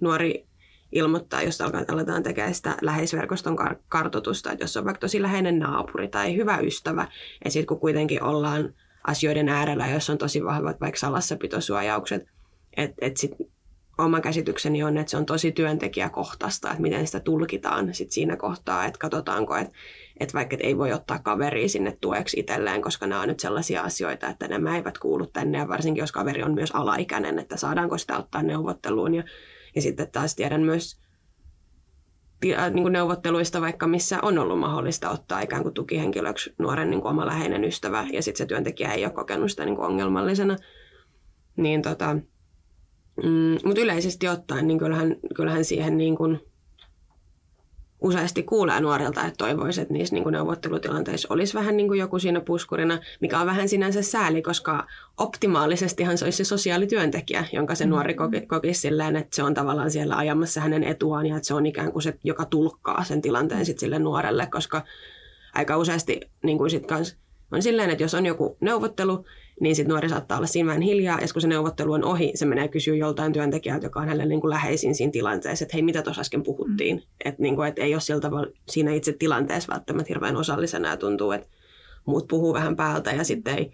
nuori 0.00 0.46
ilmoittaa, 0.92 1.42
jos 1.42 1.60
aletaan 1.60 2.22
tekemään 2.22 2.54
sitä 2.54 2.76
läheisverkoston 2.82 3.56
kartoitusta, 3.88 4.52
että 4.52 4.64
jos 4.64 4.76
on 4.76 4.84
vaikka 4.84 5.00
tosi 5.00 5.22
läheinen 5.22 5.58
naapuri 5.58 6.08
tai 6.08 6.36
hyvä 6.36 6.58
ystävä, 6.58 7.08
ja 7.44 7.50
sitten 7.50 7.66
kun 7.66 7.80
kuitenkin 7.80 8.22
ollaan 8.22 8.74
asioiden 9.04 9.48
äärellä, 9.48 9.86
jos 9.86 10.10
on 10.10 10.18
tosi 10.18 10.44
vahvat 10.44 10.80
vaikka 10.80 11.00
salassapitosuojaukset, 11.00 12.22
että 12.76 12.96
et 13.00 13.16
sitten 13.16 13.46
oma 13.98 14.20
käsitykseni 14.20 14.82
on, 14.82 14.98
että 14.98 15.10
se 15.10 15.16
on 15.16 15.26
tosi 15.26 15.52
työntekijäkohtaista, 15.52 16.70
että 16.70 16.82
miten 16.82 17.06
sitä 17.06 17.20
tulkitaan 17.20 17.94
sit 17.94 18.12
siinä 18.12 18.36
kohtaa, 18.36 18.84
että 18.84 18.98
katsotaanko, 18.98 19.56
että, 19.56 19.72
että 20.20 20.34
vaikka 20.34 20.54
et 20.54 20.60
ei 20.62 20.78
voi 20.78 20.92
ottaa 20.92 21.18
kaveria 21.18 21.68
sinne 21.68 21.98
tueksi 22.00 22.40
itselleen, 22.40 22.82
koska 22.82 23.06
nämä 23.06 23.20
on 23.20 23.28
nyt 23.28 23.40
sellaisia 23.40 23.82
asioita, 23.82 24.28
että 24.28 24.48
nämä 24.48 24.76
eivät 24.76 24.98
kuulu 24.98 25.26
tänne, 25.26 25.58
ja 25.58 25.68
varsinkin 25.68 26.00
jos 26.00 26.12
kaveri 26.12 26.42
on 26.42 26.54
myös 26.54 26.70
alaikäinen, 26.70 27.38
että 27.38 27.56
saadaanko 27.56 27.98
sitä 27.98 28.18
ottaa 28.18 28.42
neuvotteluun, 28.42 29.14
ja, 29.14 29.24
ja 29.74 29.82
sitten 29.82 30.10
taas 30.10 30.34
tiedän 30.34 30.62
myös 30.62 31.00
niin 32.42 32.82
kuin 32.82 32.92
neuvotteluista 32.92 33.60
vaikka, 33.60 33.86
missä 33.86 34.18
on 34.22 34.38
ollut 34.38 34.58
mahdollista 34.58 35.10
ottaa 35.10 35.40
ikään 35.40 35.62
kuin 35.62 35.74
tukihenkilöksi 35.74 36.54
nuoren 36.58 36.90
niin 36.90 37.00
kuin 37.00 37.10
oma 37.10 37.26
läheinen 37.26 37.64
ystävä. 37.64 38.06
Ja 38.12 38.22
sitten 38.22 38.38
se 38.38 38.46
työntekijä 38.46 38.92
ei 38.92 39.04
ole 39.04 39.12
kokenut 39.12 39.50
sitä 39.50 39.64
niin 39.64 39.76
kuin 39.76 39.86
ongelmallisena. 39.86 40.56
Niin 41.56 41.82
tota, 41.82 42.14
mm, 43.22 43.58
mutta 43.64 43.80
yleisesti 43.80 44.28
ottaen, 44.28 44.66
niin 44.66 44.78
kyllähän, 44.78 45.16
kyllähän 45.34 45.64
siihen 45.64 45.96
niin 45.96 46.16
kuin 46.16 46.40
useasti 48.00 48.42
kuulee 48.42 48.80
nuorilta, 48.80 49.20
että 49.20 49.34
toivoisi, 49.38 49.80
että 49.80 49.94
niissä 49.94 50.14
niin 50.14 50.22
kuin 50.22 50.32
neuvottelutilanteissa 50.32 51.28
olisi 51.30 51.54
vähän 51.54 51.76
niin 51.76 51.88
kuin 51.88 52.00
joku 52.00 52.18
siinä 52.18 52.40
puskurina, 52.40 52.98
mikä 53.20 53.40
on 53.40 53.46
vähän 53.46 53.68
sinänsä 53.68 54.02
sääli, 54.02 54.42
koska 54.42 54.86
optimaalisestihan 55.16 56.18
se 56.18 56.24
olisi 56.24 56.36
se 56.36 56.44
sosiaalityöntekijä, 56.44 57.44
jonka 57.52 57.74
se 57.74 57.86
nuori 57.86 58.12
mm. 58.12 58.16
koki, 58.16 58.40
kokisi 58.40 58.80
silleen, 58.80 59.16
että 59.16 59.36
se 59.36 59.42
on 59.42 59.54
tavallaan 59.54 59.90
siellä 59.90 60.16
ajamassa 60.16 60.60
hänen 60.60 60.84
etuaan 60.84 61.26
ja 61.26 61.36
että 61.36 61.46
se 61.46 61.54
on 61.54 61.66
ikään 61.66 61.92
kuin 61.92 62.02
se, 62.02 62.18
joka 62.24 62.44
tulkkaa 62.44 63.04
sen 63.04 63.22
tilanteen 63.22 63.66
sit 63.66 63.78
sille 63.78 63.98
nuorelle, 63.98 64.46
koska 64.46 64.82
aika 65.54 65.76
useasti 65.76 66.20
niin 66.42 66.58
kuin 66.58 66.70
sit 66.70 66.86
kans 66.86 67.16
on 67.52 67.62
silleen, 67.62 67.90
että 67.90 68.04
jos 68.04 68.14
on 68.14 68.26
joku 68.26 68.56
neuvottelu, 68.60 69.24
niin 69.60 69.76
sitten 69.76 69.90
nuori 69.90 70.08
saattaa 70.08 70.38
olla 70.38 70.46
siinä 70.46 70.66
vähän 70.66 70.82
hiljaa, 70.82 71.20
ja 71.20 71.26
kun 71.32 71.42
se 71.42 71.48
neuvottelu 71.48 71.92
on 71.92 72.04
ohi, 72.04 72.32
se 72.34 72.46
menee 72.46 72.68
kysyä 72.68 72.96
joltain 72.96 73.32
työntekijältä, 73.32 73.86
joka 73.86 74.00
on 74.00 74.06
hänelle 74.06 74.26
niin 74.26 74.40
kuin 74.40 74.50
läheisin 74.50 74.94
siinä 74.94 75.12
tilanteessa, 75.12 75.64
että 75.64 75.76
hei, 75.76 75.82
mitä 75.82 76.02
tuossa 76.02 76.20
äsken 76.20 76.42
puhuttiin. 76.42 76.96
Mm. 76.96 77.02
Että 77.24 77.42
niin 77.42 77.56
kuin, 77.56 77.68
et 77.68 77.78
ei 77.78 77.94
ole 77.94 78.00
sillä 78.00 78.20
tavalla 78.20 78.52
siinä 78.68 78.94
itse 78.94 79.12
tilanteessa 79.12 79.72
välttämättä 79.72 80.08
hirveän 80.08 80.36
osallisena, 80.36 80.88
ja 80.88 80.96
tuntuu, 80.96 81.32
että 81.32 81.48
muut 82.06 82.28
puhuu 82.28 82.54
vähän 82.54 82.76
päältä, 82.76 83.10
ja 83.10 83.24
sitten 83.24 83.58
ei, 83.58 83.72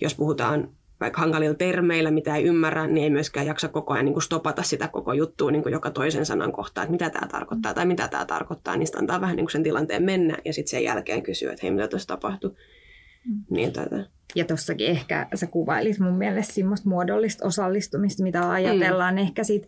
jos 0.00 0.14
puhutaan 0.14 0.68
vaikka 1.00 1.20
hankalilla 1.20 1.54
termeillä, 1.54 2.10
mitä 2.10 2.36
ei 2.36 2.44
ymmärrä, 2.44 2.86
niin 2.86 3.04
ei 3.04 3.10
myöskään 3.10 3.46
jaksa 3.46 3.68
koko 3.68 3.92
ajan 3.92 4.04
niin 4.04 4.12
kuin 4.12 4.22
stopata 4.22 4.62
sitä 4.62 4.88
koko 4.88 5.12
juttua 5.12 5.50
niin 5.50 5.62
kuin 5.62 5.72
joka 5.72 5.90
toisen 5.90 6.26
sanan 6.26 6.52
kohtaa, 6.52 6.84
että 6.84 6.90
mitä 6.90 7.10
tämä 7.10 7.26
tarkoittaa 7.26 7.74
tai 7.74 7.86
mitä 7.86 8.08
tämä 8.08 8.24
tarkoittaa, 8.24 8.76
niin 8.76 8.88
antaa 8.98 9.20
vähän 9.20 9.36
niin 9.36 9.46
kuin 9.46 9.52
sen 9.52 9.62
tilanteen 9.62 10.02
mennä 10.02 10.36
ja 10.44 10.52
sitten 10.52 10.70
sen 10.70 10.84
jälkeen 10.84 11.22
kysyä, 11.22 11.52
että 11.52 11.60
hei, 11.62 11.70
mitä 11.70 11.88
tuossa 11.88 12.08
tapahtui. 12.08 12.52
Mm. 13.26 13.44
Niin, 13.50 13.72
tätä. 13.72 14.06
Ja 14.34 14.44
tuossakin 14.44 14.86
ehkä 14.86 15.28
sä 15.34 15.46
kuvailit 15.46 15.98
mun 15.98 16.14
mielestä 16.14 16.54
semmoista 16.54 16.88
muodollista 16.88 17.46
osallistumista, 17.46 18.22
mitä 18.22 18.50
ajatellaan 18.50 19.14
mm. 19.14 19.18
ehkä 19.18 19.44
sit 19.44 19.66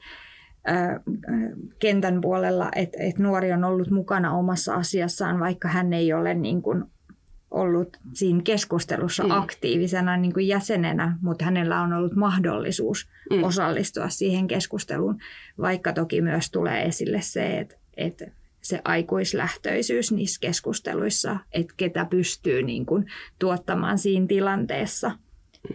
kentän 1.79 2.21
puolella, 2.21 2.71
että 2.77 2.99
et 3.01 3.19
nuori 3.19 3.53
on 3.53 3.65
ollut 3.65 3.91
mukana 3.91 4.33
omassa 4.33 4.75
asiassaan, 4.75 5.41
vaikka 5.41 5.69
hän 5.69 5.93
ei 5.93 6.13
ole 6.13 6.35
niin 6.35 6.63
kuin 6.63 6.85
ollut 7.51 7.97
siinä 8.13 8.41
keskustelussa 8.45 9.25
mm. 9.25 9.31
aktiivisena 9.31 10.17
niin 10.17 10.33
kuin 10.33 10.49
jäsenenä, 10.49 11.19
mutta 11.23 11.45
hänellä 11.45 11.83
on 11.83 11.93
ollut 11.93 12.15
mahdollisuus 12.15 13.09
mm. 13.31 13.45
osallistua 13.45 14.09
siihen 14.09 14.49
keskusteluun, 14.49 15.19
vaikka 15.61 15.93
toki 15.93 16.21
myös 16.21 16.51
tulee 16.51 16.87
esille 16.87 17.21
se, 17.21 17.59
että, 17.59 17.77
että 17.97 18.27
se 18.63 18.81
aikuislähtöisyys 18.85 20.13
niissä 20.13 20.41
keskusteluissa, 20.41 21.37
että 21.53 21.75
ketä 21.77 22.05
pystyy 22.05 22.63
niin 22.63 22.87
kuin 22.87 23.07
tuottamaan 23.39 23.99
siinä 23.99 24.27
tilanteessa 24.27 25.11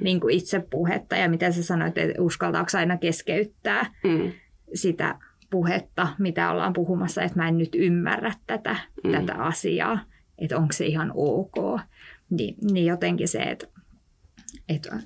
niin 0.02 0.20
kuin 0.20 0.36
itse 0.36 0.60
puhetta 0.70 1.16
ja 1.16 1.30
mitä 1.30 1.52
sä 1.52 1.64
sanoit, 1.64 1.98
että 1.98 2.22
uskaltaako 2.22 2.70
aina 2.78 2.98
keskeyttää 2.98 3.94
mm. 4.04 4.32
sitä 4.74 5.20
puhetta, 5.50 6.08
mitä 6.20 6.52
ollaan 6.52 6.74
puhumassa, 6.74 7.22
että 7.22 7.38
mä 7.38 7.48
en 7.48 7.58
nyt 7.58 7.76
ymmärrä 7.76 8.34
tätä, 8.48 8.76
mm. 9.04 9.12
tätä 9.12 9.34
asiaa, 9.34 10.00
että 10.38 10.58
onko 10.58 10.74
se 10.74 10.86
ihan 10.86 11.12
ok. 11.16 11.80
Niin, 12.30 12.56
niin 12.72 12.86
jotenkin 12.86 13.28
se, 13.28 13.40
että, 13.40 13.68
että, 14.70 15.00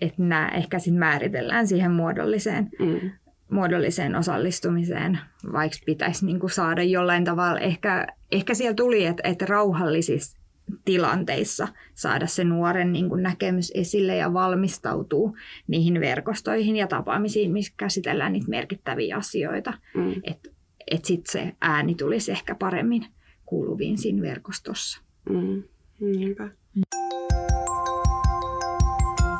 että 0.00 0.22
nämä 0.22 0.48
ehkä 0.48 0.78
sitten 0.78 0.98
määritellään 0.98 1.66
siihen 1.66 1.90
muodolliseen 1.90 2.68
mm 2.78 3.10
muodolliseen 3.50 4.16
osallistumiseen, 4.16 5.18
vaikka 5.52 5.78
pitäisi 5.86 6.26
niin 6.26 6.40
kuin 6.40 6.50
saada 6.50 6.82
jollain 6.82 7.24
tavalla, 7.24 7.60
ehkä, 7.60 8.06
ehkä 8.32 8.54
siellä 8.54 8.74
tuli, 8.74 9.06
että, 9.06 9.28
että 9.28 9.46
rauhallisissa 9.46 10.38
tilanteissa 10.84 11.68
saada 11.94 12.26
se 12.26 12.44
nuoren 12.44 12.92
niin 12.92 13.08
kuin 13.08 13.22
näkemys 13.22 13.72
esille 13.74 14.16
ja 14.16 14.32
valmistautuu 14.32 15.36
niihin 15.66 16.00
verkostoihin 16.00 16.76
ja 16.76 16.86
tapaamisiin, 16.86 17.52
missä 17.52 17.74
käsitellään 17.76 18.32
niitä 18.32 18.48
merkittäviä 18.48 19.16
asioita. 19.16 19.72
Mm. 19.94 20.14
Että 20.24 20.50
et 20.90 21.04
sitten 21.04 21.32
se 21.32 21.52
ääni 21.60 21.94
tulisi 21.94 22.30
ehkä 22.30 22.54
paremmin 22.54 23.06
kuuluviin 23.46 23.98
siinä 23.98 24.22
verkostossa. 24.22 25.02
Mm. 25.30 25.62
Niinpä. 26.00 26.48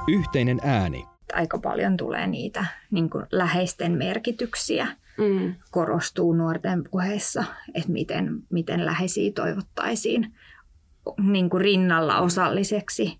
Yhteinen 0.08 0.58
ääni 0.62 1.04
aika 1.38 1.58
paljon 1.58 1.96
tulee 1.96 2.26
niitä 2.26 2.66
niin 2.90 3.10
kuin 3.10 3.26
läheisten 3.32 3.92
merkityksiä. 3.92 4.86
Mm. 5.18 5.54
Korostuu 5.70 6.32
nuorten 6.32 6.84
puheissa, 6.90 7.44
että 7.74 7.92
miten, 7.92 8.42
miten 8.50 8.86
läheisiä 8.86 9.32
toivottaisiin 9.32 10.34
niin 11.18 11.50
kuin 11.50 11.60
rinnalla 11.60 12.20
osalliseksi 12.20 13.18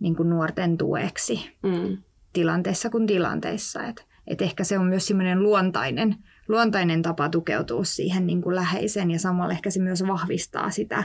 niin 0.00 0.16
kuin 0.16 0.30
nuorten 0.30 0.78
tueksi 0.78 1.56
mm. 1.62 1.98
tilanteessa 2.32 2.90
kuin 2.90 3.06
tilanteissa. 3.06 3.84
Et, 3.84 4.06
et 4.26 4.42
ehkä 4.42 4.64
se 4.64 4.78
on 4.78 4.86
myös 4.86 5.06
semmoinen 5.06 5.42
luontainen, 5.42 6.16
luontainen 6.48 7.02
tapa 7.02 7.28
tukeutua 7.28 7.84
siihen 7.84 8.26
niin 8.26 8.42
kuin 8.42 8.56
läheisen 8.56 9.10
ja 9.10 9.18
samalla 9.18 9.52
ehkä 9.52 9.70
se 9.70 9.80
myös 9.80 10.06
vahvistaa 10.06 10.70
sitä 10.70 11.04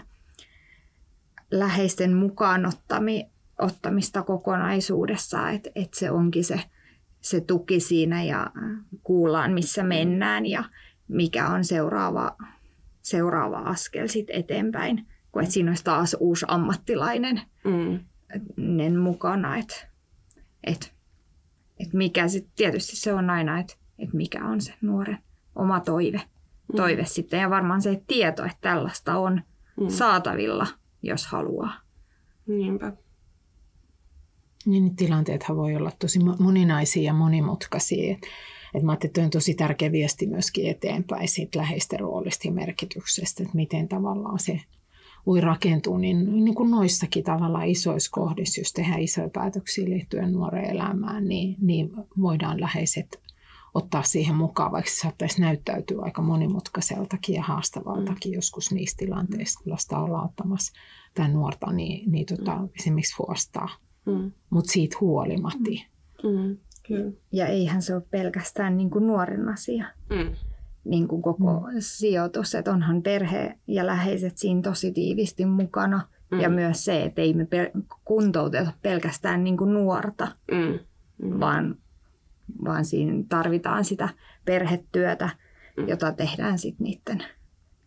läheisten 1.51 2.13
mukaanottami, 2.13 3.29
ottamista 3.59 4.23
kokonaisuudessa, 4.23 5.49
että, 5.49 5.69
että 5.75 5.99
se 5.99 6.11
onkin 6.11 6.43
se, 6.43 6.59
se 7.21 7.41
tuki 7.41 7.79
siinä 7.79 8.23
ja 8.23 8.51
kuullaan 9.03 9.51
missä 9.51 9.83
mennään 9.83 10.45
ja 10.45 10.63
mikä 11.07 11.47
on 11.47 11.65
seuraava, 11.65 12.35
seuraava 13.01 13.57
askel 13.57 14.07
sit 14.07 14.27
eteenpäin. 14.29 15.07
Kun 15.31 15.41
että 15.41 15.53
siinä 15.53 15.71
olisi 15.71 15.83
taas 15.83 16.15
uusi 16.19 16.45
ammattilainen 16.47 17.41
mm. 17.63 18.97
mukana, 18.99 19.57
että 19.57 19.75
et, 20.63 20.93
et 21.79 21.93
mikä 21.93 22.27
sit, 22.27 22.47
tietysti 22.55 22.95
se 22.95 23.13
on 23.13 23.29
aina, 23.29 23.59
että 23.59 23.73
et 23.99 24.13
mikä 24.13 24.45
on 24.45 24.61
se 24.61 24.73
nuoren 24.81 25.17
oma 25.55 25.79
toive, 25.79 26.17
mm. 26.17 26.75
toive 26.75 27.05
sitten. 27.05 27.39
Ja 27.39 27.49
varmaan 27.49 27.81
se 27.81 28.01
tieto, 28.07 28.45
että 28.45 28.57
tällaista 28.61 29.17
on 29.17 29.41
mm. 29.81 29.87
saatavilla, 29.87 30.67
jos 31.01 31.27
haluaa. 31.27 31.73
Niinpä. 32.47 32.93
Niin 34.65 34.95
tilanteethan 34.95 35.57
voi 35.57 35.75
olla 35.75 35.91
tosi 35.99 36.19
moninaisia 36.39 37.03
ja 37.03 37.13
monimutkaisia. 37.13 38.17
Et, 38.73 38.83
mä 38.83 38.91
ajattelin, 38.91 39.09
että 39.09 39.21
on 39.21 39.29
tosi 39.29 39.53
tärkeä 39.53 39.91
viesti 39.91 40.27
myöskin 40.27 40.69
eteenpäin 40.69 41.27
siitä 41.27 41.59
läheisten 41.59 41.99
roolista 41.99 42.47
ja 42.47 42.51
merkityksestä, 42.53 43.43
että 43.43 43.55
miten 43.55 43.87
tavallaan 43.87 44.39
se 44.39 44.61
voi 45.25 45.41
rakentua, 45.41 45.99
niin, 45.99 46.45
niin 46.45 46.55
kuin 46.55 46.71
noissakin 46.71 47.23
tavallaan 47.23 47.67
isoissa 47.67 48.11
kohdissa, 48.11 48.61
jos 48.61 48.73
tehdään 48.73 49.01
isoja 49.01 49.29
päätöksiä 49.29 49.85
liittyen 49.85 50.31
nuoren 50.31 50.65
elämään, 50.65 51.27
niin, 51.27 51.55
niin 51.61 51.89
voidaan 52.21 52.61
läheiset 52.61 53.19
ottaa 53.73 54.03
siihen 54.03 54.35
mukaan, 54.35 54.71
vaikka 54.71 54.91
se 54.91 54.99
saattaisi 54.99 55.41
näyttäytyä 55.41 56.01
aika 56.01 56.21
monimutkaiseltakin 56.21 57.35
ja 57.35 57.43
haastavaltakin 57.43 58.31
mm. 58.31 58.35
joskus 58.35 58.71
niissä 58.71 58.97
tilanteissa, 58.97 59.59
kun 59.63 59.73
lasta 59.73 59.99
ollaan 59.99 60.25
ottamassa 60.25 60.73
tai 61.13 61.29
nuorta, 61.29 61.71
niin, 61.71 62.11
niin 62.11 62.25
tota, 62.25 62.55
mm. 62.55 62.69
esimerkiksi 62.79 63.15
huostaa 63.19 63.69
mm. 64.05 64.31
mutta 64.49 64.71
siitä 64.71 64.97
huolimatta. 65.01 65.69
Mm. 66.23 66.57
Mm. 66.89 67.13
Ja 67.31 67.47
eihän 67.47 67.81
se 67.81 67.95
ole 67.95 68.03
pelkästään 68.11 68.77
niin 68.77 68.89
kuin 68.89 69.07
nuoren 69.07 69.49
asia. 69.49 69.85
Mm. 70.09 70.35
Niin 70.83 71.07
kuin 71.07 71.21
koko 71.21 71.59
mm. 71.59 71.75
sijoitus, 71.79 72.55
että 72.55 72.71
onhan 72.71 73.01
perhe 73.01 73.57
ja 73.67 73.85
läheiset 73.85 74.37
siinä 74.37 74.61
tosi 74.61 74.91
tiivisti 74.91 75.45
mukana. 75.45 76.01
Mm. 76.31 76.39
Ja 76.39 76.49
myös 76.49 76.85
se, 76.85 77.03
että 77.03 77.21
ei 77.21 77.33
me 77.33 77.47
kuntouteta 78.05 78.71
pelkästään 78.81 79.43
niin 79.43 79.57
kuin 79.57 79.73
nuorta, 79.73 80.27
mm. 80.51 80.79
Mm. 81.17 81.39
Vaan, 81.39 81.75
vaan 82.65 82.85
siinä 82.85 83.23
tarvitaan 83.29 83.85
sitä 83.85 84.09
perhetyötä, 84.45 85.29
mm. 85.77 85.87
jota 85.87 86.11
tehdään 86.11 86.59
sitten 86.59 86.85
niiden 86.85 87.23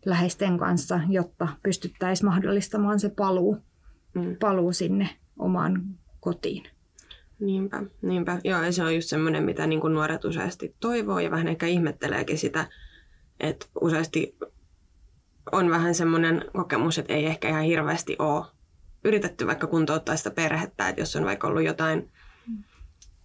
läheisten 0.07 0.59
kanssa, 0.59 1.01
jotta 1.09 1.49
pystyttäisiin 1.63 2.27
mahdollistamaan 2.27 3.01
se 3.01 3.09
paluu, 3.09 3.59
mm. 4.15 4.37
paluu 4.41 4.73
sinne 4.73 5.09
omaan 5.39 5.83
kotiin. 6.21 6.65
Niinpä, 7.41 7.83
niinpä. 8.03 8.39
Joo, 8.45 8.63
ja 8.63 8.73
se 8.73 8.83
on 8.83 8.95
just 8.95 9.09
semmoinen, 9.09 9.45
mitä 9.45 9.67
niin 9.67 9.81
kuin 9.81 9.95
nuoret 9.95 10.25
useasti 10.25 10.75
toivoo 10.81 11.19
ja 11.19 11.31
vähän 11.31 11.49
ehkä 11.49 11.67
ihmetteleekin 11.67 12.39
sitä, 12.39 12.67
että 13.41 13.67
useasti 13.81 14.37
on 15.53 15.71
vähän 15.71 15.95
semmoinen 15.95 16.45
kokemus, 16.53 16.99
että 16.99 17.13
ei 17.13 17.27
ehkä 17.27 17.49
ihan 17.49 17.63
hirveästi 17.63 18.17
ole 18.19 18.45
yritetty 19.05 19.47
vaikka 19.47 19.67
kuntouttaa 19.67 20.17
sitä 20.17 20.31
perhettä, 20.31 20.89
että 20.89 21.01
jos 21.01 21.17
on 21.17 21.25
vaikka 21.25 21.49
ollut 21.49 21.63
jotain, 21.63 22.11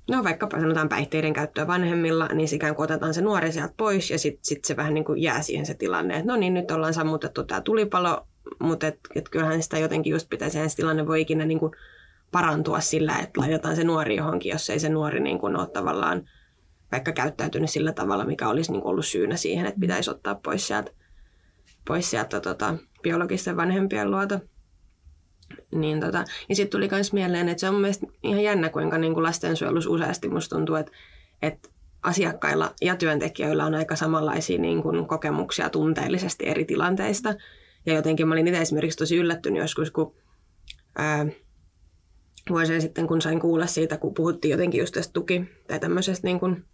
no 0.10 0.24
vaikkapa 0.24 0.60
sanotaan 0.60 0.90
päihteiden 0.90 1.34
käyttöä 1.34 1.68
vanhemmilla, 1.68 2.28
niin 2.28 2.56
ikään 2.56 2.76
kuin 2.76 2.84
otetaan 2.84 3.14
se 3.14 3.22
nuori 3.22 3.52
sieltä 3.52 3.74
pois 3.78 4.12
ja 4.12 4.20
sitten 4.20 4.46
sit 4.46 4.66
se 4.66 4.76
vähän 4.76 4.94
niin 4.94 5.06
kuin 5.06 5.22
jää 5.22 5.42
siihen 5.42 5.66
se 5.66 5.74
tilanne, 5.74 6.14
että 6.14 6.32
no 6.32 6.36
niin, 6.36 6.54
nyt 6.54 6.72
ollaan 6.72 6.94
sammutettu 6.94 7.44
tämä 7.44 7.62
tulipalo, 7.62 8.28
mutta 8.60 8.88
et, 8.88 9.00
et 9.16 9.30
kyllähän 9.30 9.64
sitä 9.64 9.78
jotenkin 9.78 10.12
just 10.12 10.30
pitäisi, 10.30 10.70
se 10.70 10.76
tilanne 10.76 11.08
voi 11.08 11.22
ikinä 11.22 11.46
niin 11.46 11.60
kuin 11.60 11.72
parantua 12.34 12.80
sillä, 12.80 13.20
että 13.20 13.42
laitetaan 13.42 13.76
se 13.76 13.84
nuori 13.84 14.16
johonkin, 14.16 14.52
jos 14.52 14.70
ei 14.70 14.80
se 14.80 14.90
nuori 14.90 15.20
niin 15.20 15.40
kuin 15.40 15.56
ole 15.56 15.68
tavallaan 15.68 16.30
vaikka 16.92 17.12
käyttäytynyt 17.12 17.70
sillä 17.70 17.92
tavalla, 17.92 18.26
mikä 18.26 18.50
olisi 18.50 18.72
niin 18.72 18.82
kuin 18.82 18.90
ollut 18.90 19.06
syynä 19.06 19.36
siihen, 19.36 19.66
että 19.66 19.80
pitäisi 19.80 20.10
ottaa 20.10 20.36
pois 20.36 20.68
sieltä, 20.68 20.92
pois 21.88 22.10
sieltä 22.10 22.40
tota, 22.40 22.76
biologisten 23.02 23.58
vanhempien 23.58 24.12
luota. 24.12 24.40
Niin, 25.72 26.00
tota, 26.00 26.24
niin 26.48 26.56
sitten 26.56 26.72
tuli 26.72 26.88
myös 26.92 27.14
mieleen, 27.14 27.50
että 27.50 27.60
se 27.62 27.70
on 27.70 27.76
mielestäni 27.76 28.12
ihan 28.24 28.44
jännä, 28.44 28.70
kuinka 28.70 28.98
niin 28.98 29.14
kuin 29.14 29.24
lastensuojelussa 29.24 29.90
useasti 29.90 30.30
musta 30.30 30.56
tuntuu, 30.56 30.76
että, 30.76 30.92
että 31.42 31.70
asiakkailla 32.04 32.74
ja 32.82 32.96
työntekijöillä 32.96 33.66
on 33.66 33.76
aika 33.76 33.96
samanlaisia 33.96 34.60
niin 34.60 34.84
kuin 34.84 35.08
kokemuksia 35.08 35.70
tunteellisesti 35.70 36.48
eri 36.48 36.66
tilanteista. 36.66 37.36
Ja 37.86 37.94
jotenkin 37.94 38.28
mä 38.28 38.34
olin 38.34 38.48
itse 38.48 38.62
esimerkiksi 38.62 38.98
tosi 38.98 39.18
yllättynyt 39.18 39.62
joskus, 39.62 39.92
kun 39.92 40.16
ää, 40.98 41.26
vuosia 42.50 42.82
sitten, 42.82 43.08
kun 43.08 43.22
sain 43.22 43.40
kuulla 43.40 43.68
siitä, 43.68 43.98
kun 43.98 44.14
puhuttiin 44.14 44.52
jotenkin 44.52 44.80
just 44.80 44.94
tästä 44.94 45.14
tuki- 45.14 45.46
tai 45.68 45.80
tämmöisestä 45.80 46.28
niin 46.28 46.40
kuin, 46.40 46.66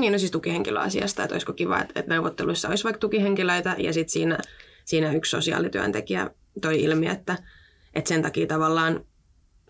niin 0.00 0.12
no 0.12 0.18
siis 0.18 0.30
tukihenkilöasiasta, 0.30 1.22
että 1.22 1.34
olisiko 1.34 1.52
kiva, 1.52 1.80
että, 1.80 2.00
että 2.00 2.14
neuvotteluissa 2.14 2.68
olisi 2.68 2.84
vaikka 2.84 3.00
tukihenkilöitä 3.00 3.74
ja 3.78 3.92
sitten 3.92 4.12
siinä, 4.12 4.38
siinä 4.84 5.12
yksi 5.12 5.30
sosiaalityöntekijä 5.30 6.30
toi 6.60 6.82
ilmi, 6.82 7.06
että, 7.06 7.38
että 7.94 8.08
sen 8.08 8.22
takia 8.22 8.46
tavallaan 8.46 9.04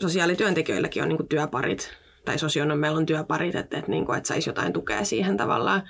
sosiaalityöntekijöilläkin 0.01 1.03
on 1.03 1.09
niin 1.09 1.17
kuin 1.17 1.29
työparit 1.29 1.91
tai 2.25 2.39
sosionomeilla 2.39 2.99
on 2.99 3.07
työparit, 3.07 3.55
että, 3.55 3.79
että, 3.79 3.91
niin 3.91 4.07
kuin, 4.07 4.19
että 4.19 4.29
saisi 4.29 4.51
jotain 4.51 4.73
tukea 4.73 5.05
siihen 5.05 5.37
tavallaan, 5.37 5.83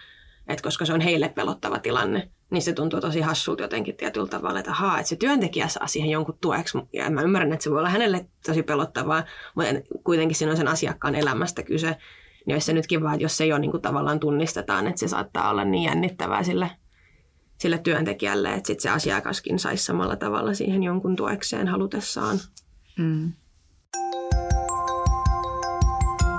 että 0.49 0.63
koska 0.63 0.85
se 0.85 0.93
on 0.93 1.01
heille 1.01 1.29
pelottava 1.29 1.79
tilanne, 1.79 2.31
niin 2.51 2.63
se 2.63 2.73
tuntuu 2.73 3.01
tosi 3.01 3.21
hassulta 3.21 3.63
jotenkin 3.63 3.97
tietyllä 3.97 4.27
tavalla, 4.27 4.59
että 4.59 4.71
ahaa, 4.71 4.99
että 4.99 5.09
se 5.09 5.17
työntekijä 5.17 5.69
saa 5.69 5.87
siihen 5.87 6.11
jonkun 6.11 6.39
tueksi. 6.41 6.79
Ja 6.93 7.11
mä 7.11 7.23
ymmärrän, 7.23 7.53
että 7.53 7.65
se 7.65 7.71
voi 7.71 7.79
olla 7.79 7.89
hänelle 7.89 8.27
tosi 8.47 8.63
pelottavaa, 8.63 9.25
mutta 9.55 9.71
kuitenkin 10.05 10.37
siinä 10.37 10.51
on 10.51 10.57
sen 10.57 10.69
asiakkaan 10.69 11.15
elämästä 11.15 11.63
kyse. 11.63 11.97
Niin 12.47 12.55
olisi 12.55 12.67
se 12.67 12.73
nyt 12.73 12.87
kiva, 12.87 13.13
että 13.13 13.23
jos 13.23 13.37
se 13.37 13.47
jo 13.47 13.59
niin 13.59 13.71
kuin 13.71 13.83
tavallaan 13.83 14.21
tunnistetaan, 14.21 14.87
että 14.87 15.01
se 15.01 15.09
saattaa 15.09 15.51
olla 15.51 15.65
niin 15.65 15.85
jännittävää 15.85 16.43
sille, 16.43 16.71
sille 17.59 17.79
työntekijälle, 17.79 18.55
että 18.55 18.67
sit 18.67 18.81
se 18.81 18.91
asiakaskin 18.91 19.59
saisi 19.59 19.85
samalla 19.85 20.17
tavalla 20.17 20.55
siihen 20.55 20.83
jonkun 20.83 21.17
tuekseen 21.17 21.69
halutessaan. 21.69 22.39
Mm. 22.99 23.33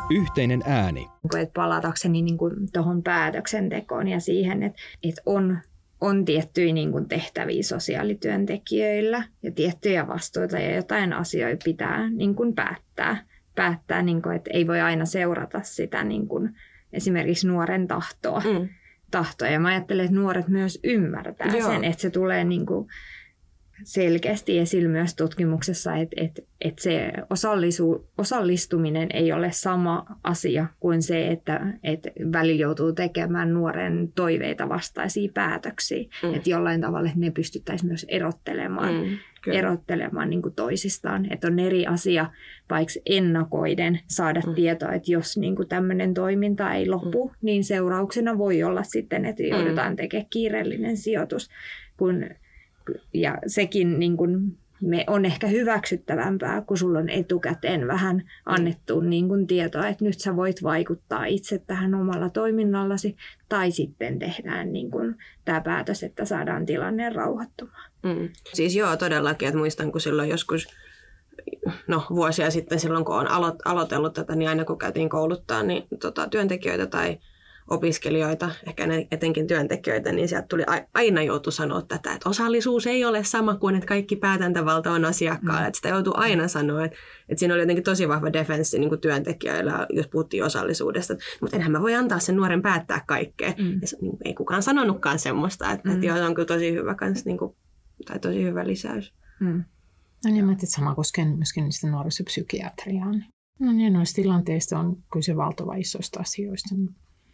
Yhteinen 0.09 0.63
ääni. 0.65 1.09
Että 1.37 1.53
palatakseni 1.53 2.21
niin 2.21 2.37
tuohon 2.73 3.03
päätöksentekoon 3.03 4.07
ja 4.07 4.19
siihen, 4.19 4.63
että, 4.63 4.81
että 5.03 5.21
on 5.25 5.57
on 6.01 6.25
tiettyjä 6.25 6.73
niin 6.73 6.91
kuin 6.91 7.07
tehtäviä 7.07 7.63
sosiaalityöntekijöillä 7.63 9.23
ja 9.43 9.51
tiettyjä 9.51 10.07
vastuita 10.07 10.59
ja 10.59 10.75
jotain 10.75 11.13
asioita 11.13 11.63
pitää 11.63 12.09
niin 12.09 12.35
kuin 12.35 12.55
päättää. 12.55 13.23
päättää 13.55 14.01
niin 14.01 14.21
kuin, 14.21 14.35
että 14.35 14.49
ei 14.53 14.67
voi 14.67 14.81
aina 14.81 15.05
seurata 15.05 15.61
sitä 15.63 16.03
niin 16.03 16.27
kuin 16.27 16.55
esimerkiksi 16.93 17.47
nuoren 17.47 17.87
tahtoa. 17.87 18.39
Mm. 18.39 18.69
tahtoa. 19.11 19.47
Ja 19.47 19.59
mä 19.59 19.67
ajattelen, 19.67 20.05
että 20.05 20.15
nuoret 20.15 20.47
myös 20.47 20.79
ymmärtää 20.83 21.47
Joo. 21.57 21.71
sen, 21.71 21.83
että 21.83 22.01
se 22.01 22.09
tulee 22.09 22.43
niin 22.43 22.65
kuin 22.65 22.87
selkeästi 23.83 24.59
esillä 24.59 24.89
myös 24.89 25.15
tutkimuksessa, 25.15 25.95
että, 25.95 26.15
että, 26.23 26.41
että 26.61 26.83
se 26.83 27.11
osallisu, 27.29 28.07
osallistuminen 28.17 29.07
ei 29.13 29.31
ole 29.31 29.51
sama 29.51 30.05
asia 30.23 30.67
kuin 30.79 31.01
se, 31.01 31.27
että, 31.27 31.73
että 31.83 32.09
välillä 32.31 32.61
joutuu 32.61 32.93
tekemään 32.93 33.53
nuoren 33.53 34.11
toiveita 34.15 34.69
vastaisia 34.69 35.31
päätöksiä. 35.33 36.03
Mm. 36.23 36.33
Että 36.33 36.49
jollain 36.49 36.81
tavalla 36.81 37.07
että 37.07 37.19
ne 37.19 37.31
pystyttäisiin 37.31 37.87
myös 37.87 38.05
erottelemaan, 38.09 38.93
mm, 38.93 39.17
erottelemaan 39.53 40.29
niin 40.29 40.41
kuin 40.41 40.55
toisistaan. 40.55 41.33
Että 41.33 41.47
on 41.47 41.59
eri 41.59 41.87
asia 41.87 42.31
vaikka 42.69 42.93
ennakoiden 43.05 43.99
saada 44.07 44.41
mm. 44.47 44.55
tietoa, 44.55 44.91
että 44.91 45.11
jos 45.11 45.37
niin 45.37 45.55
kuin 45.55 45.67
tämmöinen 45.67 46.13
toiminta 46.13 46.73
ei 46.73 46.89
lopu, 46.89 47.27
mm. 47.27 47.35
niin 47.41 47.63
seurauksena 47.63 48.37
voi 48.37 48.63
olla 48.63 48.83
sitten, 48.83 49.25
että 49.25 49.43
joudutaan 49.43 49.91
mm. 49.91 49.95
tekemään 49.95 50.27
kiireellinen 50.29 50.97
sijoitus, 50.97 51.49
kun 51.97 52.25
ja 53.13 53.37
sekin 53.47 53.99
niin 53.99 54.17
kuin 54.17 54.57
me 54.81 55.03
on 55.07 55.25
ehkä 55.25 55.47
hyväksyttävämpää, 55.47 56.61
kun 56.61 56.77
sulla 56.77 56.99
on 56.99 57.09
etukäteen 57.09 57.87
vähän 57.87 58.23
annettu 58.45 58.99
niin 58.99 59.27
kuin 59.27 59.47
tietoa, 59.47 59.87
että 59.87 60.05
nyt 60.05 60.19
sä 60.19 60.35
voit 60.35 60.63
vaikuttaa 60.63 61.25
itse 61.25 61.59
tähän 61.67 61.95
omalla 61.95 62.29
toiminnallasi, 62.29 63.15
tai 63.49 63.71
sitten 63.71 64.19
tehdään 64.19 64.73
niin 64.73 64.91
kuin 64.91 65.15
tämä 65.45 65.61
päätös, 65.61 66.03
että 66.03 66.25
saadaan 66.25 66.65
tilanne 66.65 67.09
rauhoittumaan. 67.09 67.91
Mm. 68.03 68.29
Siis 68.53 68.75
joo, 68.75 68.97
todellakin, 68.97 69.47
että 69.47 69.57
muistan, 69.57 69.91
kun 69.91 70.01
silloin 70.01 70.29
joskus 70.29 70.67
no, 71.87 72.03
vuosia 72.09 72.51
sitten 72.51 72.79
silloin, 72.79 73.05
kun 73.05 73.15
olen 73.15 73.27
alo- 73.27 73.61
aloitellut 73.65 74.13
tätä, 74.13 74.35
niin 74.35 74.49
aina 74.49 74.65
kun 74.65 74.77
käytiin 74.77 75.09
kouluttaa 75.09 75.63
niin, 75.63 75.83
tota, 75.99 76.27
työntekijöitä 76.29 76.87
tai 76.87 77.17
opiskelijoita, 77.69 78.49
ehkä 78.67 78.87
etenkin 79.11 79.47
työntekijöitä, 79.47 80.11
niin 80.11 80.27
sieltä 80.27 80.47
tuli 80.47 80.63
aina 80.93 81.21
joutu 81.21 81.51
sanoa 81.51 81.81
tätä, 81.81 82.13
että 82.13 82.29
osallisuus 82.29 82.87
ei 82.87 83.05
ole 83.05 83.23
sama 83.23 83.55
kuin, 83.55 83.75
että 83.75 83.87
kaikki 83.87 84.15
päätäntävalta 84.15 84.91
on 84.91 85.05
asiakkaalla. 85.05 85.61
Mm. 85.61 85.67
Että 85.67 85.77
sitä 85.77 85.89
joutuu 85.89 86.13
aina 86.17 86.47
sanoa, 86.47 86.85
että, 86.85 86.97
että 87.29 87.39
siinä 87.39 87.53
oli 87.53 87.61
jotenkin 87.61 87.83
tosi 87.83 88.07
vahva 88.07 88.33
defenssi 88.33 88.79
niin 88.79 88.89
kuin 88.89 89.01
työntekijöillä, 89.01 89.87
jos 89.89 90.07
puhuttiin 90.07 90.43
osallisuudesta. 90.43 91.15
Mutta 91.41 91.55
enhän 91.55 91.71
mä 91.71 91.81
voi 91.81 91.95
antaa 91.95 92.19
sen 92.19 92.35
nuoren 92.35 92.61
päättää 92.61 93.01
kaikkea. 93.07 93.53
Mm. 93.57 93.79
Ja 93.81 93.87
se, 93.87 93.97
niin, 94.01 94.17
ei 94.25 94.33
kukaan 94.33 94.63
sanonutkaan 94.63 95.19
semmoista, 95.19 95.71
että, 95.71 95.89
mm. 95.89 95.95
että 95.95 96.05
joo, 96.05 96.17
se 96.17 96.23
on 96.23 96.35
kyllä 96.35 96.45
tosi 96.45 96.73
hyvä 96.73 96.95
kans, 96.95 97.25
niin 97.25 97.37
kuin, 97.37 97.55
tai 98.05 98.19
tosi 98.19 98.43
hyvä 98.43 98.67
lisäys. 98.67 99.13
Mm. 99.39 99.63
No 100.25 100.31
niin, 100.31 100.45
mä 100.45 100.51
että 100.51 100.65
sama 100.65 100.95
koskee 100.95 101.25
myöskin 101.25 101.63
niistä 101.63 101.87
nuorisopsykiatriaa. 101.87 103.11
No 103.59 103.71
niin, 103.71 103.93
noissa 103.93 104.15
tilanteissa 104.15 104.79
on 104.79 104.97
kyse 105.13 105.35
valtava 105.35 105.75
isoista 105.75 106.19
asioista 106.19 106.75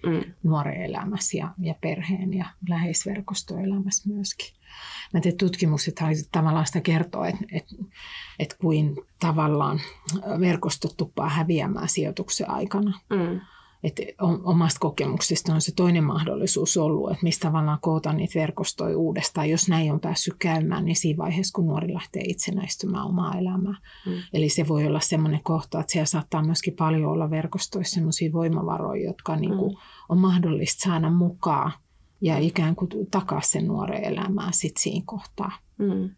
mm. 0.06 0.34
nuoren 0.44 0.82
elämässä 0.82 1.38
ja, 1.38 1.54
ja 1.60 1.76
perheen 1.82 2.34
ja 2.34 2.46
läheisverkostoelämässä 2.70 4.10
myöskin. 4.10 4.54
Mä 5.14 5.20
teen 5.20 5.38
tutkimukset 5.38 5.96
tavallaan 6.32 6.66
sitä 6.66 6.82
kertoo, 6.82 7.24
että, 7.24 7.46
että, 7.52 7.76
että 8.40 8.56
kuin 8.60 8.96
tavallaan 9.20 9.80
verkostot 10.40 10.98
tuppaa 10.98 11.30
häviämään 11.30 11.90
sijoituksen 11.90 12.50
aikana. 12.50 13.00
Mm 13.10 13.40
että 13.84 14.04
omasta 14.44 14.80
kokemuksista 14.80 15.54
on 15.54 15.62
se 15.62 15.72
toinen 15.76 16.04
mahdollisuus 16.04 16.78
ollut, 16.78 17.12
että 17.12 17.24
mistä 17.24 17.48
tavallaan 17.48 17.78
koota 17.82 18.14
niitä 18.14 18.40
verkostoja 18.40 18.98
uudestaan. 18.98 19.50
Jos 19.50 19.70
näin 19.70 19.92
on 19.92 20.00
päässyt 20.00 20.34
käymään, 20.40 20.86
niin 20.86 20.96
siinä 20.96 21.18
vaiheessa, 21.18 21.56
kun 21.56 21.66
nuori 21.66 21.94
lähtee 21.94 22.24
itsenäistymään 22.26 23.06
omaa 23.06 23.38
elämää. 23.38 23.78
Mm. 24.06 24.14
Eli 24.34 24.50
se 24.50 24.68
voi 24.68 24.86
olla 24.86 25.00
semmoinen 25.00 25.44
kohta, 25.44 25.80
että 25.80 25.92
siellä 25.92 26.06
saattaa 26.06 26.44
myöskin 26.44 26.76
paljon 26.76 27.12
olla 27.12 27.30
verkostoissa 27.30 27.94
semmoisia 27.94 28.34
voimavaroja, 28.34 29.06
jotka 29.08 29.36
niin 29.36 29.58
kuin 29.58 29.72
mm. 29.72 29.78
on 30.10 30.18
mahdollista 30.18 30.84
saada 30.84 31.10
mukaan 31.10 31.72
ja 32.22 32.38
ikään 32.38 32.76
kuin 32.76 32.90
takaa 33.12 33.42
sen 33.42 33.68
nuoren 33.68 34.04
elämää 34.04 34.50
sitten 34.52 34.82
siinä 34.82 35.04
kohtaa. 35.06 35.52
Mm. 35.78 36.10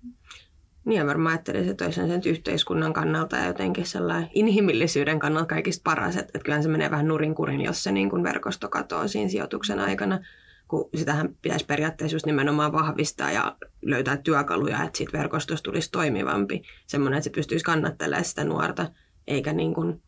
Niin 0.86 0.98
ja 0.98 1.06
varmaan 1.06 1.32
ajattelisin, 1.32 1.71
että 1.71 1.86
olisi 1.86 2.08
sen 2.08 2.21
yhteiskunnan 2.26 2.93
kannalta 2.93 3.36
ja 3.36 3.45
jotenkin 3.45 3.86
sellainen 3.86 4.30
inhimillisyyden 4.34 5.19
kannalta 5.19 5.48
kaikista 5.48 5.82
paras, 5.84 6.15
että, 6.15 6.32
että 6.34 6.39
kyllähän 6.39 6.63
se 6.63 6.69
menee 6.69 6.91
vähän 6.91 7.08
nurinkurin, 7.08 7.62
jos 7.62 7.84
se 7.84 7.91
niin 7.91 8.10
kuin 8.10 8.24
verkosto 8.24 8.69
katoaa 8.69 9.08
siinä 9.08 9.30
sijoituksen 9.30 9.80
aikana, 9.80 10.19
kun 10.67 10.89
sitähän 10.95 11.36
pitäisi 11.41 11.65
periaatteessa 11.65 12.15
just 12.15 12.26
nimenomaan 12.26 12.71
vahvistaa 12.71 13.32
ja 13.32 13.56
löytää 13.82 14.17
työkaluja, 14.17 14.84
että 14.84 14.98
siitä 14.98 15.17
verkostosta 15.17 15.63
tulisi 15.63 15.91
toimivampi, 15.91 16.62
semmoinen, 16.88 17.17
että 17.17 17.24
se 17.24 17.30
pystyisi 17.30 17.65
kannattelemaan 17.65 18.26
sitä 18.26 18.43
nuorta, 18.43 18.91
eikä 19.28 19.54
niin 19.54 19.74
kuin 19.74 20.02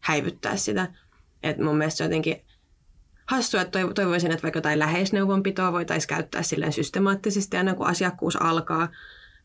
häivyttää 0.00 0.56
sitä. 0.56 0.86
Et 1.42 1.58
mun 1.58 1.76
mielestä 1.76 1.98
se 1.98 2.04
jotenkin 2.04 2.36
hassua, 3.26 3.60
että 3.60 3.78
toivoisin, 3.94 4.30
että 4.30 4.42
vaikka 4.42 4.58
jotain 4.58 4.78
läheisneuvonpitoa 4.78 5.72
voitaisiin 5.72 6.08
käyttää 6.08 6.42
silleen 6.42 6.72
systemaattisesti 6.72 7.56
aina 7.56 7.74
kun 7.74 7.86
asiakkuus 7.86 8.42
alkaa, 8.42 8.88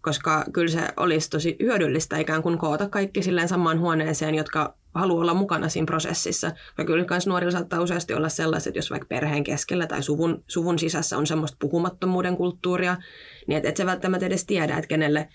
koska 0.04 0.46
kyllä 0.54 0.72
se 0.72 0.88
olisi 0.98 1.30
tosi 1.30 1.56
hyödyllistä 1.62 2.18
ikään 2.18 2.44
kuin 2.44 2.58
koota 2.58 2.90
kaikki 2.90 3.24
silleen 3.24 3.48
samaan 3.48 3.80
huoneeseen, 3.80 4.36
jotka 4.36 4.78
haluaa 4.94 5.22
olla 5.22 5.34
mukana 5.34 5.70
siinä 5.70 5.86
prosessissa. 5.86 6.52
Ja 6.78 6.86
kyllä 6.86 7.06
myös 7.10 7.28
nuorilla 7.28 7.52
saattaa 7.52 7.82
useasti 7.82 8.14
olla 8.14 8.30
sellaiset, 8.30 8.68
että 8.68 8.78
jos 8.78 8.92
vaikka 8.92 9.08
perheen 9.08 9.44
keskellä 9.44 9.88
tai 9.88 10.04
suvun, 10.04 10.44
suvun 10.48 10.80
sisässä 10.80 11.18
on 11.18 11.28
semmoista 11.28 11.58
puhumattomuuden 11.60 12.38
kulttuuria, 12.38 12.98
niin 13.48 13.58
et, 13.58 13.66
et 13.66 13.78
se 13.78 13.86
välttämättä 13.86 14.26
edes 14.26 14.46
tiedä, 14.46 14.78
että 14.78 14.88
kenelle 14.88 15.30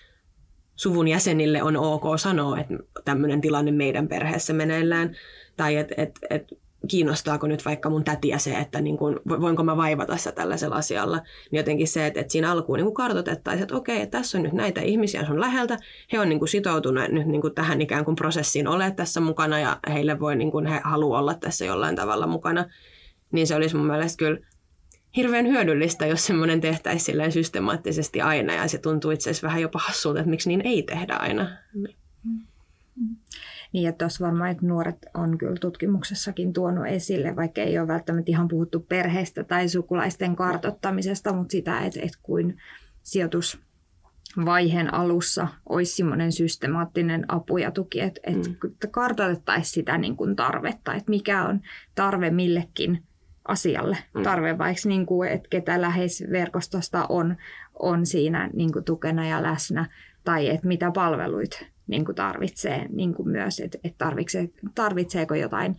suvun 0.75 1.07
jäsenille 1.07 1.63
on 1.63 1.77
ok 1.77 2.03
sanoa, 2.17 2.59
että 2.59 2.73
tämmöinen 3.05 3.41
tilanne 3.41 3.71
meidän 3.71 4.07
perheessä 4.07 4.53
meneillään. 4.53 5.15
Tai 5.57 5.75
että 5.75 5.95
et, 5.97 6.19
et 6.29 6.47
kiinnostaako 6.87 7.47
nyt 7.47 7.65
vaikka 7.65 7.89
mun 7.89 8.03
tätiä 8.03 8.37
se, 8.37 8.53
että 8.53 8.81
niin 8.81 8.97
kuin, 8.97 9.19
voinko 9.29 9.63
mä 9.63 9.77
vaivata 9.77 10.17
sitä 10.17 10.31
tällaisella 10.31 10.75
asialla. 10.75 11.17
Niin 11.51 11.57
jotenkin 11.57 11.87
se, 11.87 12.05
että, 12.05 12.19
että 12.19 12.31
siinä 12.31 12.51
alkuun 12.51 12.79
niin 12.79 12.93
kartoitettaisiin, 12.93 13.63
että 13.63 13.75
okei, 13.75 14.01
että 14.01 14.17
tässä 14.17 14.37
on 14.37 14.43
nyt 14.43 14.53
näitä 14.53 14.81
ihmisiä 14.81 15.25
sun 15.25 15.41
läheltä, 15.41 15.77
he 16.13 16.19
on 16.19 16.29
niin 16.29 16.39
kuin 16.39 16.49
sitoutuneet 16.49 17.11
nyt 17.11 17.27
niin 17.27 17.41
kuin 17.41 17.55
tähän 17.55 17.81
ikään 17.81 18.05
kuin 18.05 18.15
prosessiin 18.15 18.67
ole 18.67 18.91
tässä 18.91 19.19
mukana 19.19 19.59
ja 19.59 19.79
heille 19.89 20.19
voi, 20.19 20.35
niin 20.35 20.51
kuin 20.51 20.65
he 20.65 20.81
haluaa 20.83 21.19
olla 21.19 21.33
tässä 21.33 21.65
jollain 21.65 21.95
tavalla 21.95 22.27
mukana. 22.27 22.65
Niin 23.31 23.47
se 23.47 23.55
olisi 23.55 23.75
mun 23.75 23.87
mielestä 23.87 24.17
kyllä 24.17 24.39
hirveän 25.15 25.47
hyödyllistä, 25.47 26.05
jos 26.05 26.25
semmoinen 26.25 26.61
tehtäisiin 26.61 27.31
systemaattisesti 27.31 28.21
aina 28.21 28.53
ja 28.53 28.67
se 28.67 28.77
tuntuu 28.77 29.11
itse 29.11 29.29
asiassa 29.29 29.47
vähän 29.47 29.61
jopa 29.61 29.79
hassulta, 29.79 30.19
että 30.19 30.29
miksi 30.29 30.49
niin 30.49 30.61
ei 30.61 30.83
tehdä 30.83 31.15
aina. 31.15 31.49
Mm. 31.73 31.83
Niin, 33.71 33.89
että 33.89 34.05
tuossa 34.05 34.25
varmaan 34.25 34.51
että 34.51 34.65
nuoret 34.65 34.97
on 35.13 35.37
kyllä 35.37 35.55
tutkimuksessakin 35.61 36.53
tuonut 36.53 36.87
esille, 36.87 37.35
vaikka 37.35 37.61
ei 37.61 37.79
ole 37.79 37.87
välttämättä 37.87 38.31
ihan 38.31 38.47
puhuttu 38.47 38.79
perheestä 38.79 39.43
tai 39.43 39.69
sukulaisten 39.69 40.35
kartottamisesta, 40.35 41.33
mutta 41.33 41.51
sitä, 41.51 41.79
että, 41.79 41.99
että 42.03 42.19
kuin 42.23 42.57
sijoitusvaiheen 43.03 44.93
alussa 44.93 45.47
olisi 45.69 45.95
semmoinen 45.95 46.31
systemaattinen 46.31 47.25
apu 47.27 47.57
ja 47.57 47.71
tuki, 47.71 48.01
että, 48.01 48.21
että 48.23 48.49
mm. 48.49 48.57
kartoitettaisiin 48.91 49.73
sitä 49.73 49.97
niin 49.97 50.17
kuin 50.17 50.35
tarvetta, 50.35 50.93
että 50.93 51.09
mikä 51.09 51.45
on 51.45 51.61
tarve 51.95 52.29
millekin 52.29 53.03
asialle. 53.47 53.97
Mm. 54.13 54.23
Tarve 54.23 54.57
vaikka, 54.57 54.89
niin 54.89 55.05
kuin, 55.05 55.29
että 55.29 55.49
ketä 55.49 55.81
läheisverkostosta 55.81 57.05
on, 57.09 57.35
on 57.79 58.05
siinä 58.05 58.49
niin 58.53 58.71
kuin 58.71 58.85
tukena 58.85 59.27
ja 59.27 59.43
läsnä, 59.43 59.89
tai 60.23 60.49
että 60.49 60.67
mitä 60.67 60.91
palveluita 60.91 61.59
niin 61.89 62.05
kuin 62.05 62.15
tarvitsee 62.15 62.85
niin 62.89 63.13
kuin 63.13 63.29
myös, 63.29 63.59
että, 63.59 63.77
että 63.83 64.05
tarvitsee, 64.05 64.49
tarvitseeko 64.75 65.35
jotain 65.35 65.77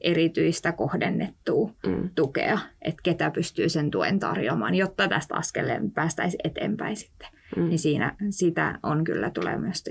erityistä 0.00 0.72
kohdennettua 0.72 1.72
mm. 1.86 2.10
tukea, 2.14 2.58
että 2.82 3.00
ketä 3.02 3.30
pystyy 3.30 3.68
sen 3.68 3.90
tuen 3.90 4.18
tarjoamaan, 4.18 4.74
jotta 4.74 5.08
tästä 5.08 5.34
askeleen 5.34 5.90
päästäisiin 5.90 6.40
eteenpäin 6.44 6.96
sitten. 6.96 7.28
Mm. 7.56 7.68
Niin 7.68 7.78
siinä, 7.78 8.16
sitä 8.30 8.78
on 8.82 9.04
kyllä 9.04 9.30
tulee 9.30 9.58
myös 9.58 9.84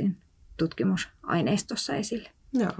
tutkimusaineistossa 0.58 1.96
esille. 1.96 2.30
Joo. 2.54 2.72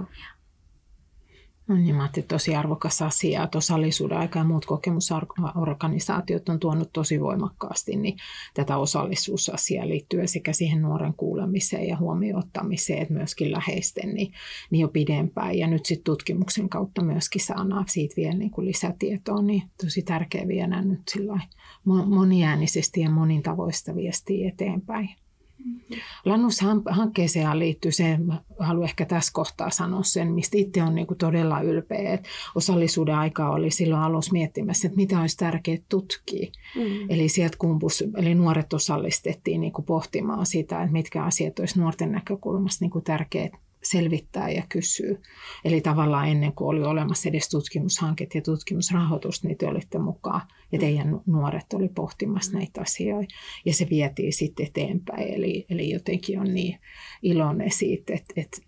No 1.70 1.76
niin, 1.76 1.94
mä 1.94 2.10
tosi 2.28 2.56
arvokas 2.56 3.02
asia, 3.02 3.44
että 3.44 3.58
osallisuuden 3.58 4.18
aika 4.18 4.38
ja 4.38 4.44
muut 4.44 4.66
kokemusorganisaatiot 4.66 6.48
on 6.48 6.60
tuonut 6.60 6.92
tosi 6.92 7.20
voimakkaasti 7.20 7.96
niin 7.96 8.16
tätä 8.54 8.76
osallisuusasiaa 8.76 9.88
liittyen 9.88 10.28
sekä 10.28 10.52
siihen 10.52 10.82
nuoren 10.82 11.14
kuulemiseen 11.14 11.88
ja 11.88 11.96
huomioottamiseen, 11.96 13.02
että 13.02 13.14
myöskin 13.14 13.52
läheisten 13.52 14.14
niin, 14.14 14.32
niin 14.70 14.80
jo 14.80 14.88
pidempään. 14.88 15.58
Ja 15.58 15.66
nyt 15.66 15.86
sitten 15.86 16.04
tutkimuksen 16.04 16.68
kautta 16.68 17.04
myöskin 17.04 17.44
saadaan 17.44 17.84
siitä 17.88 18.14
vielä 18.16 18.34
niin 18.34 18.50
kuin 18.50 18.66
lisätietoa, 18.66 19.42
niin 19.42 19.62
tosi 19.84 20.02
tärkeä 20.02 20.48
viedä 20.48 20.82
nyt 20.82 21.02
sillä 21.10 21.40
moniäänisesti 21.84 23.00
ja 23.00 23.10
monin 23.10 23.42
tavoista 23.42 23.94
viestiä 23.94 24.48
eteenpäin. 24.48 25.10
Lannus-hankkeeseen 26.24 27.58
liittyy 27.58 27.92
se, 27.92 28.18
haluan 28.58 28.84
ehkä 28.84 29.04
tässä 29.04 29.30
kohtaa 29.34 29.70
sanoa 29.70 30.02
sen, 30.02 30.32
mistä 30.32 30.58
itse 30.58 30.82
on 30.82 30.94
niin 30.94 31.06
todella 31.18 31.60
ylpeä. 31.60 32.12
Että 32.14 32.28
osallisuuden 32.54 33.14
aikaa 33.14 33.50
oli 33.50 33.70
silloin 33.70 34.02
alussa 34.02 34.32
miettimässä, 34.32 34.88
että 34.88 34.96
mitä 34.96 35.20
olisi 35.20 35.36
tärkeää 35.36 35.78
tutkia. 35.88 36.50
Mm. 36.76 37.10
Eli 37.10 37.28
sieltä 37.28 37.56
kumpus, 37.58 38.04
eli 38.16 38.34
nuoret 38.34 38.72
osallistettiin 38.72 39.60
niin 39.60 39.72
pohtimaan 39.86 40.46
sitä, 40.46 40.82
että 40.82 40.92
mitkä 40.92 41.24
asiat 41.24 41.58
olisi 41.58 41.80
nuorten 41.80 42.12
näkökulmasta 42.12 42.84
niin 42.84 43.04
tärkeät 43.04 43.52
selvittää 43.82 44.50
ja 44.50 44.62
kysyy. 44.68 45.22
Eli 45.64 45.80
tavallaan 45.80 46.28
ennen 46.28 46.52
kuin 46.52 46.68
oli 46.68 46.82
olemassa 46.82 47.28
edes 47.28 47.48
tutkimushanket 47.48 48.34
ja 48.34 48.42
tutkimusrahoitus, 48.42 49.44
niin 49.44 49.58
te 49.58 49.66
olitte 49.66 49.98
mukaan 49.98 50.40
ja 50.72 50.78
teidän 50.78 51.20
nuoret 51.26 51.72
oli 51.72 51.88
pohtimassa 51.88 52.52
näitä 52.52 52.80
asioita. 52.80 53.34
Ja 53.64 53.74
se 53.74 53.86
vietiin 53.90 54.32
sitten 54.32 54.66
eteenpäin. 54.66 55.34
Eli, 55.34 55.66
eli 55.70 55.90
jotenkin 55.90 56.40
on 56.40 56.54
niin 56.54 56.78
iloinen 57.22 57.70
siitä, 57.70 58.14
että, 58.14 58.34
että 58.36 58.58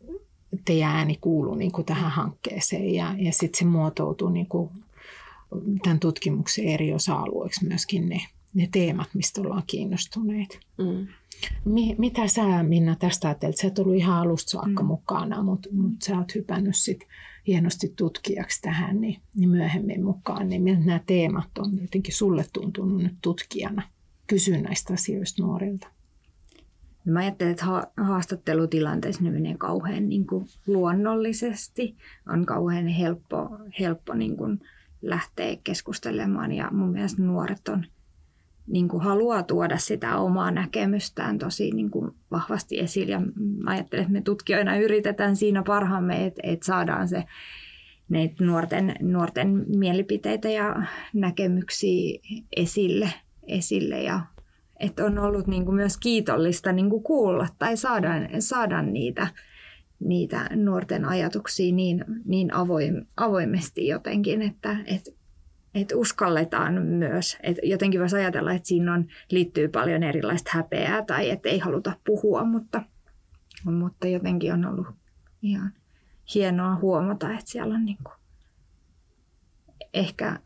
teidän 0.65 0.91
ääni 0.91 1.19
kuuluu 1.21 1.55
niin 1.55 1.73
kuin 1.73 1.85
tähän 1.85 2.11
hankkeeseen 2.11 2.95
ja, 2.95 3.15
ja 3.19 3.33
sitten 3.33 3.59
se 3.59 3.65
muotoutuu 3.65 4.29
niin 4.29 4.49
kuin 4.49 4.71
tämän 5.83 6.01
tutkimuksen 6.01 6.65
eri 6.65 6.95
osa-alueiksi 6.95 7.67
myöskin 7.67 8.09
ne, 8.09 8.21
ne 8.55 8.69
teemat, 8.73 9.09
mistä 9.15 9.41
ollaan 9.41 9.63
kiinnostuneet. 9.67 10.61
Mm. 10.79 11.07
Mi, 11.65 11.95
mitä 11.99 12.29
sä 12.29 12.63
Minna 12.63 12.97
tästä 12.97 13.29
ajattelet? 13.29 13.57
Sä 13.57 13.67
et 13.67 13.79
ollut 13.79 13.97
ihan 13.97 14.19
alusta 14.19 14.51
saakka 14.51 14.83
mm. 14.83 14.87
mukana, 14.87 15.43
mutta 15.43 15.69
mut 15.73 16.03
sä 16.03 16.19
oot 16.19 16.35
hypännyt 16.35 16.77
sit 16.77 17.01
hienosti 17.47 17.93
tutkijaksi 17.97 18.63
tähän 18.63 19.01
niin, 19.01 19.21
niin 19.35 19.49
myöhemmin 19.49 20.05
mukaan. 20.05 20.49
Niin 20.49 20.63
miltä 20.63 20.81
nämä 20.81 21.01
teemat 21.07 21.59
on 21.59 21.83
jotenkin 21.83 22.15
sulle 22.15 22.45
tuntunut 22.53 23.03
nyt 23.03 23.15
tutkijana? 23.23 23.83
Kysy 24.27 24.59
näistä 24.59 24.95
asioista 24.95 25.43
nuorilta. 25.43 25.89
Mä 27.05 27.21
ajattelen, 27.21 27.51
että 27.51 27.67
haastattelutilanteessa 27.97 29.23
ne 29.23 29.31
menee 29.31 29.57
kauhean 29.59 30.09
niin 30.09 30.27
kuin 30.27 30.47
luonnollisesti. 30.67 31.97
On 32.29 32.47
kauhean 32.47 32.87
helppo, 32.87 33.49
helppo 33.81 34.15
niin 34.15 34.37
kuin 34.37 34.61
lähteä 35.03 35.57
keskustelemaan 35.65 36.53
ja 36.53 36.69
mun 36.73 36.91
mielestä 36.91 37.23
nuoret 37.23 37.69
on– 37.69 37.87
niin 38.67 38.89
kuin 38.89 39.03
haluaa 39.03 39.43
tuoda 39.43 39.79
sitä 39.79 40.17
omaa 40.17 40.51
näkemystään 40.51 41.39
tosi 41.39 41.71
niin 41.71 41.91
kuin 41.91 42.11
vahvasti 42.31 42.81
esille. 42.81 43.13
Ja 43.13 43.23
ajattelen, 43.67 44.03
että 44.03 44.13
me 44.13 44.21
tutkijoina 44.21 44.77
yritetään 44.77 45.37
siinä 45.37 45.63
parhaamme, 45.63 46.27
että, 46.27 46.41
että 46.45 46.67
saadaan 46.67 47.09
se 47.09 47.25
nuorten, 48.41 48.95
nuorten 49.01 49.65
mielipiteitä 49.77 50.51
ja 50.51 50.83
näkemyksiä 51.13 52.21
esille, 52.57 53.11
esille 53.47 54.03
ja 54.03 54.21
että 54.81 55.05
on 55.05 55.19
ollut 55.19 55.47
niin 55.47 55.65
kuin 55.65 55.75
myös 55.75 55.97
kiitollista 55.97 56.73
niin 56.73 56.91
kuin 56.91 57.03
kuulla 57.03 57.47
tai 57.59 57.77
saada, 57.77 58.09
saada 58.39 58.83
niitä, 58.83 59.27
niitä 60.01 60.51
nuorten 60.55 61.05
ajatuksia 61.05 61.75
niin, 61.75 62.05
niin 62.25 62.55
avoim, 62.55 63.07
avoimesti 63.17 63.87
jotenkin, 63.87 64.43
että, 64.43 64.77
että 64.87 65.11
että 65.75 65.97
uskalletaan 65.97 66.83
myös. 66.83 67.37
Et 67.43 67.57
jotenkin 67.63 68.01
voisi 68.01 68.17
ajatella, 68.17 68.53
että 68.53 68.69
siinä 68.69 68.95
on, 68.95 69.07
liittyy 69.31 69.69
paljon 69.69 70.03
erilaista 70.03 70.51
häpeää 70.55 71.05
tai 71.05 71.31
että 71.31 71.49
ei 71.49 71.59
haluta 71.59 71.93
puhua, 72.05 72.45
mutta, 72.45 72.83
mutta 73.65 74.09
jotenkin 74.09 74.53
on 74.53 74.67
ollut 74.67 74.87
ihan 75.43 75.73
hienoa 76.35 76.75
huomata, 76.75 77.31
että 77.31 77.51
siellä 77.51 77.75
on 77.75 77.85
niinku 77.85 78.11
ehkä 79.95 80.39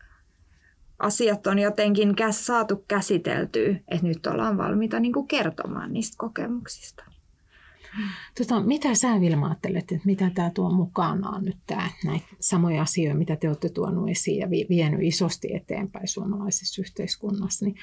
asiat 0.99 1.47
on 1.47 1.59
jotenkin 1.59 2.15
saatu 2.31 2.85
käsiteltyä, 2.87 3.75
että 3.87 4.07
nyt 4.07 4.27
ollaan 4.27 4.57
valmiita 4.57 4.99
niinku 4.99 5.23
kertomaan 5.23 5.93
niistä 5.93 6.15
kokemuksista. 6.17 7.03
Tota, 8.37 8.59
mitä 8.59 8.95
sä 8.95 9.21
Vilma 9.21 9.47
ajattelet, 9.47 9.91
että 9.91 10.05
mitä 10.05 10.31
tämä 10.35 10.49
tuo 10.49 10.69
mukanaan 10.69 11.45
nyt 11.45 11.57
tämä, 11.67 11.89
näitä 12.05 12.25
samoja 12.39 12.81
asioita, 12.81 13.17
mitä 13.17 13.35
te 13.35 13.47
olette 13.47 13.69
tuonut 13.69 14.09
esiin 14.09 14.39
ja 14.39 14.49
vienyt 14.49 14.99
isosti 15.03 15.55
eteenpäin 15.55 16.07
suomalaisessa 16.07 16.81
yhteiskunnassa, 16.81 17.65
niin 17.65 17.75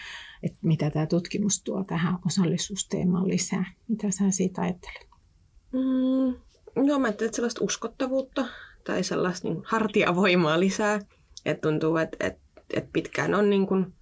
että 0.43 0.59
mitä 0.63 0.91
tämä 0.91 1.07
tutkimus 1.07 1.63
tuo 1.63 1.85
tähän 1.85 2.19
osallisuusteemaan 2.27 3.29
lisää? 3.29 3.73
Mitä 3.89 4.11
sä 4.11 4.31
siitä 4.31 4.63
ajattelet? 4.63 5.09
Mm, 5.73 6.35
no 6.87 6.99
mä 6.99 7.07
ajattelen, 7.07 7.29
että 7.29 7.37
sellaista 7.37 7.65
uskottavuutta 7.65 8.47
tai 8.85 9.05
sellaista 9.05 9.49
niin 9.49 9.63
hartiavoimaa 9.67 10.61
lisää. 10.61 11.01
Että 11.45 11.69
tuntuu, 11.69 11.97
että, 11.97 12.17
että, 12.27 12.41
että 12.75 12.91
pitkään 12.93 13.35
on 13.35 13.51
niin 13.51 13.67
kuin, 13.67 13.95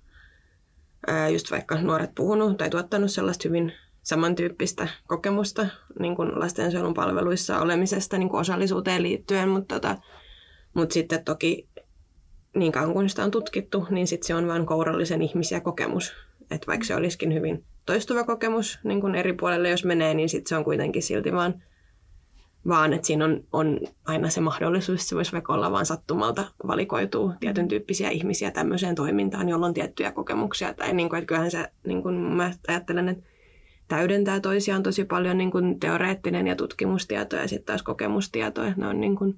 just 1.33 1.51
vaikka 1.51 1.81
nuoret 1.81 2.15
puhunut 2.15 2.57
tai 2.57 2.71
tuottanut 2.71 3.11
sellaista 3.11 3.49
hyvin 3.49 3.73
samantyyppistä 4.03 4.89
kokemusta 5.07 5.67
niin 5.99 6.17
kuin 6.17 6.41
lastensuojelun 6.41 6.95
palveluissa 6.95 7.61
olemisesta 7.61 8.19
niin 8.19 8.29
kuin 8.29 8.41
osallisuuteen 8.41 9.03
liittyen, 9.03 9.49
mutta, 9.49 9.75
tota, 9.75 9.97
mutta 10.75 10.93
sitten 10.93 11.25
toki 11.25 11.69
niin 12.57 12.73
kauan 12.73 12.93
kuin 12.93 13.09
sitä 13.09 13.25
on 13.25 13.31
tutkittu, 13.31 13.87
niin 13.91 14.07
sitten 14.07 14.27
se 14.27 14.35
on 14.35 14.49
vain 14.49 14.67
kourallisen 14.67 15.23
ihmisiä 15.23 15.61
kokemus. 15.61 16.13
Että 16.51 16.67
vaikka 16.67 16.87
se 16.87 16.95
olisikin 16.95 17.35
hyvin 17.35 17.65
toistuva 17.87 18.25
kokemus 18.25 18.79
niin 18.85 19.01
kuin 19.01 19.15
eri 19.15 19.33
puolelle, 19.33 19.71
jos 19.71 19.85
menee, 19.85 20.15
niin 20.15 20.29
sitten 20.29 20.49
se 20.49 20.57
on 20.57 20.65
kuitenkin 20.65 21.03
silti 21.03 21.33
vaan, 21.33 21.63
vaan 22.69 22.93
että 22.93 23.07
siinä 23.07 23.25
on, 23.25 23.45
on 23.53 23.81
aina 24.05 24.29
se 24.29 24.41
mahdollisuus, 24.41 25.01
että 25.01 25.09
se 25.09 25.17
voisi 25.17 25.33
vaikka 25.33 25.55
olla 25.55 25.73
vain 25.73 25.87
sattumalta 25.87 26.45
valikoituu 26.67 27.33
tietyn 27.41 27.69
tyyppisiä 27.69 28.11
ihmisiä 28.11 28.51
tämmöiseen 28.51 28.95
toimintaan, 28.95 29.49
jolla 29.49 29.67
on 29.67 29.75
tiettyjä 29.75 30.13
kokemuksia. 30.13 30.75
Tai 30.75 30.93
niin 30.93 31.09
kuin, 31.09 31.19
että 31.19 31.27
kyllähän 31.27 31.51
se, 31.51 31.73
niin 31.87 32.03
kuin 32.03 32.15
mä 32.15 32.53
ajattelen, 32.69 33.09
että 33.09 33.32
täydentää 33.93 34.41
toisiaan 34.41 34.83
tosi 34.83 35.05
paljon 35.05 35.39
niin 35.39 35.51
kuin 35.51 35.81
teoreettinen 35.81 36.47
ja 36.47 36.57
tutkimustieto 36.57 37.37
ja 37.37 37.49
sitten 37.49 37.67
taas 37.67 37.83
kokemustieto. 37.83 38.63
Ne 38.77 38.87
on 38.87 39.01
niin 39.01 39.17
kuin 39.17 39.37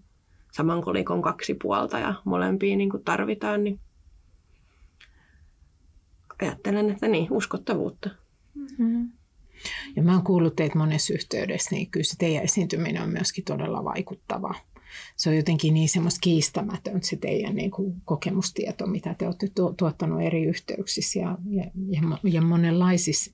saman 0.52 0.82
kolikon 0.82 1.22
kaksi 1.22 1.54
puolta 1.54 1.98
ja 1.98 2.14
molempia 2.24 2.76
niin 2.76 2.90
kuin 2.90 3.04
tarvitaan. 3.04 3.64
Niin 3.64 3.80
ajattelen, 6.42 6.90
että 6.90 7.08
niin, 7.08 7.26
uskottavuutta. 7.30 8.10
Mm-hmm. 8.54 9.08
Ja 9.96 10.02
mä 10.02 10.12
oon 10.12 10.24
kuullut 10.24 10.56
teitä 10.56 10.78
monessa 10.78 11.14
yhteydessä, 11.14 11.74
niin 11.74 11.90
kyllä 11.90 12.04
se 12.04 12.16
teidän 12.18 12.44
esiintyminen 12.44 13.02
on 13.02 13.10
myöskin 13.10 13.44
todella 13.44 13.84
vaikuttava. 13.84 14.54
Se 15.16 15.30
on 15.30 15.36
jotenkin 15.36 15.74
niin 15.74 15.88
semmoista 15.88 16.20
kiistämätön 16.20 17.02
se 17.02 17.16
teidän 17.16 17.54
niin 17.54 17.70
kuin 17.70 17.94
kokemustieto, 18.04 18.86
mitä 18.86 19.14
te 19.14 19.26
olette 19.26 19.46
tuottanut 19.76 20.22
eri 20.22 20.44
yhteyksissä 20.44 21.18
ja, 21.18 21.38
ja, 21.50 21.64
ja, 21.90 22.18
ja 22.22 22.42
monenlaisissa 22.42 23.30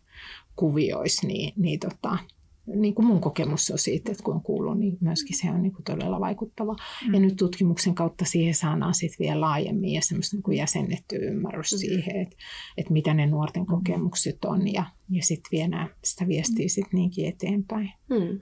kuvioissa, 0.60 1.26
niin, 1.26 1.52
niin, 1.56 1.80
tota, 1.80 2.18
niin 2.66 2.94
kuin 2.94 3.06
mun 3.06 3.20
kokemus 3.20 3.70
on 3.70 3.78
siitä, 3.78 4.12
että 4.12 4.24
kun 4.24 4.34
on 4.34 4.42
kuullut, 4.42 4.78
niin 4.78 4.98
myöskin 5.00 5.36
se 5.38 5.50
on 5.50 5.62
niin 5.62 5.72
kuin 5.72 5.84
todella 5.84 6.20
vaikuttava. 6.20 6.76
Mm. 7.06 7.14
Ja 7.14 7.20
nyt 7.20 7.36
tutkimuksen 7.36 7.94
kautta 7.94 8.24
siihen 8.24 8.54
saadaan 8.54 8.94
sitten 8.94 9.26
vielä 9.26 9.40
laajemmin 9.40 9.92
ja 9.92 10.00
semmoista 10.02 10.36
niin 10.36 10.42
kuin 10.42 10.56
jäsennetty 10.56 11.16
ymmärrys 11.16 11.72
mm. 11.72 11.78
siihen, 11.78 12.16
että, 12.16 12.36
että 12.76 12.92
mitä 12.92 13.14
ne 13.14 13.26
nuorten 13.26 13.62
mm. 13.62 13.66
kokemukset 13.66 14.44
on 14.44 14.72
ja, 14.72 14.84
ja 15.10 15.22
sitten 15.22 15.50
viedään 15.52 15.88
sitä 16.04 16.28
viestiä 16.28 16.64
mm. 16.64 16.68
sitten 16.68 16.98
niinkin 16.98 17.28
eteenpäin. 17.28 17.92
Mm. 18.10 18.40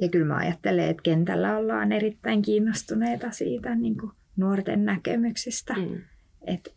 Ja 0.00 0.08
kyllä 0.08 0.26
mä 0.26 0.36
ajattelen, 0.36 0.88
että 0.88 1.02
kentällä 1.02 1.56
ollaan 1.56 1.92
erittäin 1.92 2.42
kiinnostuneita 2.42 3.30
siitä 3.30 3.74
niin 3.74 3.98
kuin 3.98 4.12
nuorten 4.36 4.84
näkemyksistä. 4.84 5.74
Mm. 5.74 6.00
Että 6.46 6.70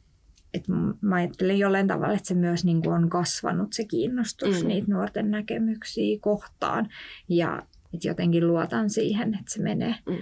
et 0.53 0.63
mä 1.01 1.15
ajattelen 1.15 1.59
jollain 1.59 1.87
tavalla, 1.87 2.13
että 2.13 2.27
se 2.27 2.33
myös 2.33 2.65
niin 2.65 2.81
kuin 2.81 2.93
on 2.93 3.09
kasvanut 3.09 3.73
se 3.73 3.85
kiinnostus 3.85 4.61
Mm. 4.63 4.67
niitä 4.67 4.91
nuorten 4.91 5.31
näkemyksiä 5.31 6.17
kohtaan. 6.21 6.89
Ja 7.29 7.63
että 7.93 8.07
jotenkin 8.07 8.47
luotan 8.47 8.89
siihen, 8.89 9.33
että 9.33 9.53
se 9.53 9.61
menee, 9.61 9.95
Mm. 10.09 10.15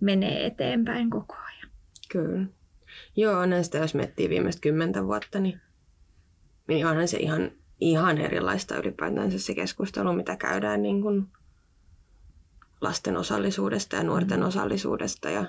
menee 0.00 0.46
eteenpäin 0.46 1.10
koko 1.10 1.34
ajan. 1.34 1.70
Kyllä. 2.12 2.46
Joo, 3.16 3.46
näistä 3.46 3.78
jos 3.78 3.94
miettii 3.94 4.28
viimeistä 4.28 4.60
kymmentä 4.60 5.04
vuotta, 5.06 5.38
niin, 5.38 5.60
niin 6.68 6.86
onhan 6.86 7.08
se 7.08 7.16
ihan, 7.18 7.50
ihan 7.80 8.18
erilaista 8.18 8.76
ylipäätänsä 8.76 9.38
se 9.38 9.54
keskustelu, 9.54 10.12
mitä 10.12 10.36
käydään 10.36 10.82
niin 10.82 11.02
kuin 11.02 11.26
lasten 12.80 13.16
osallisuudesta 13.16 13.96
ja 13.96 14.02
nuorten 14.02 14.40
Mm. 14.40 14.46
osallisuudesta. 14.46 15.30
Ja, 15.30 15.44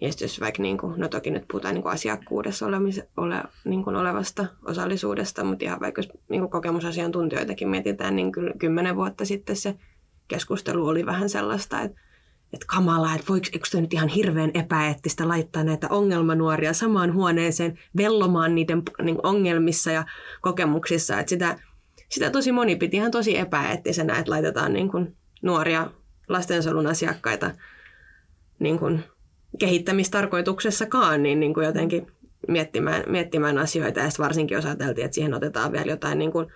ja 0.00 0.12
sit 0.12 0.20
jos 0.20 0.40
vaikka, 0.40 0.62
niin 0.62 0.78
kuin, 0.78 1.00
no 1.00 1.08
toki 1.08 1.30
nyt 1.30 1.44
puhutaan 1.50 1.74
niin 1.74 1.82
kuin 1.82 1.92
asiakkuudessa 1.92 2.66
olemis, 2.66 3.00
ole, 3.16 3.42
niin 3.64 3.84
kuin 3.84 3.96
olevasta 3.96 4.46
osallisuudesta, 4.64 5.44
mutta 5.44 5.64
ihan 5.64 5.80
vaikka 5.80 5.98
jos 5.98 6.08
niin 6.28 6.40
kuin 6.40 6.50
kokemusasiantuntijoitakin 6.50 7.68
mietitään, 7.68 8.16
niin 8.16 8.32
kyllä 8.32 8.52
kymmenen 8.58 8.96
vuotta 8.96 9.24
sitten 9.24 9.56
se 9.56 9.74
keskustelu 10.28 10.86
oli 10.86 11.06
vähän 11.06 11.30
sellaista, 11.30 11.80
että 11.80 12.00
että 12.52 12.66
kamalaa, 12.66 13.14
että 13.14 13.26
voiko 13.28 13.46
eikö 13.52 13.80
nyt 13.80 13.94
ihan 13.94 14.08
hirveän 14.08 14.50
epäeettistä 14.54 15.28
laittaa 15.28 15.64
näitä 15.64 15.88
ongelmanuoria 15.90 16.72
samaan 16.72 17.14
huoneeseen 17.14 17.78
vellomaan 17.96 18.54
niiden 18.54 18.82
niin 19.02 19.18
ongelmissa 19.22 19.90
ja 19.92 20.04
kokemuksissa. 20.40 21.20
Että 21.20 21.30
sitä, 21.30 21.58
sitä 22.08 22.30
tosi 22.30 22.52
moni 22.52 22.76
piti 22.76 22.96
ihan 22.96 23.10
tosi 23.10 23.38
epäeettisenä, 23.38 24.18
että 24.18 24.30
laitetaan 24.30 24.72
niin 24.72 24.90
kuin 24.90 25.16
nuoria 25.42 25.90
lastensuojelun 26.28 26.86
asiakkaita 26.86 27.50
niin 28.58 28.78
kuin 28.78 29.04
kehittämistarkoituksessakaan 29.58 31.22
niin, 31.22 31.40
niin 31.40 31.54
kuin 31.54 31.66
jotenkin 31.66 32.06
miettimään, 32.48 33.04
miettimään 33.06 33.58
asioita. 33.58 34.00
Ja 34.00 34.08
varsinkin 34.18 34.54
jos 34.54 34.66
ajateltiin, 34.66 35.04
että 35.04 35.14
siihen 35.14 35.34
otetaan 35.34 35.72
vielä 35.72 35.90
jotain 35.90 36.18
niin 36.18 36.32
kuin 36.32 36.46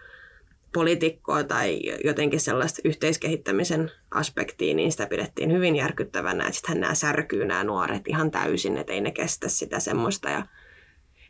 poliitikkoa 0.72 1.44
tai 1.44 1.80
jotenkin 2.04 2.40
sellaista 2.40 2.80
yhteiskehittämisen 2.84 3.90
aspektia, 4.10 4.74
niin 4.74 4.92
sitä 4.92 5.06
pidettiin 5.06 5.52
hyvin 5.52 5.76
järkyttävänä. 5.76 6.44
Että 6.44 6.54
sittenhän 6.54 6.80
nämä 6.80 6.94
särkyy 6.94 7.44
nämä 7.44 7.64
nuoret 7.64 8.08
ihan 8.08 8.30
täysin, 8.30 8.76
että 8.76 8.92
ei 8.92 9.00
ne 9.00 9.10
kestä 9.10 9.48
sitä 9.48 9.80
semmoista. 9.80 10.30
Ja 10.30 10.46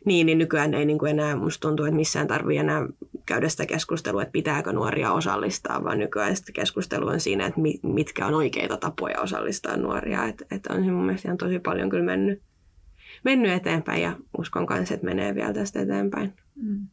niin, 0.05 0.25
niin 0.25 0.37
nykyään 0.37 0.73
ei 0.73 0.85
niin 0.85 0.99
kuin 0.99 1.09
enää, 1.09 1.35
musta 1.35 1.67
tuntuu, 1.67 1.85
että 1.85 1.95
missään 1.95 2.27
tarvii 2.27 2.57
enää 2.57 2.87
käydä 3.25 3.49
sitä 3.49 3.65
keskustelua, 3.65 4.21
että 4.21 4.31
pitääkö 4.31 4.73
nuoria 4.73 5.11
osallistaa, 5.11 5.83
vaan 5.83 5.99
nykyään 5.99 6.35
sitä 6.35 6.51
keskustelu 6.51 7.07
on 7.07 7.19
siinä, 7.19 7.45
että 7.45 7.61
mi- 7.61 7.79
mitkä 7.83 8.25
on 8.25 8.33
oikeita 8.33 8.77
tapoja 8.77 9.21
osallistaa 9.21 9.77
nuoria. 9.77 10.25
Että 10.25 10.45
et 10.51 10.67
on 10.67 10.83
mun 10.83 11.05
mielestä 11.05 11.27
ihan 11.27 11.37
tosi 11.37 11.59
paljon 11.59 11.89
kyllä 11.89 12.03
mennyt, 12.03 12.41
mennyt 13.23 13.51
eteenpäin 13.51 14.01
ja 14.01 14.15
uskon 14.37 14.65
kanssa, 14.65 14.93
että 14.93 15.05
menee 15.05 15.35
vielä 15.35 15.53
tästä 15.53 15.81
eteenpäin. 15.81 16.33
Mm. 16.55 16.87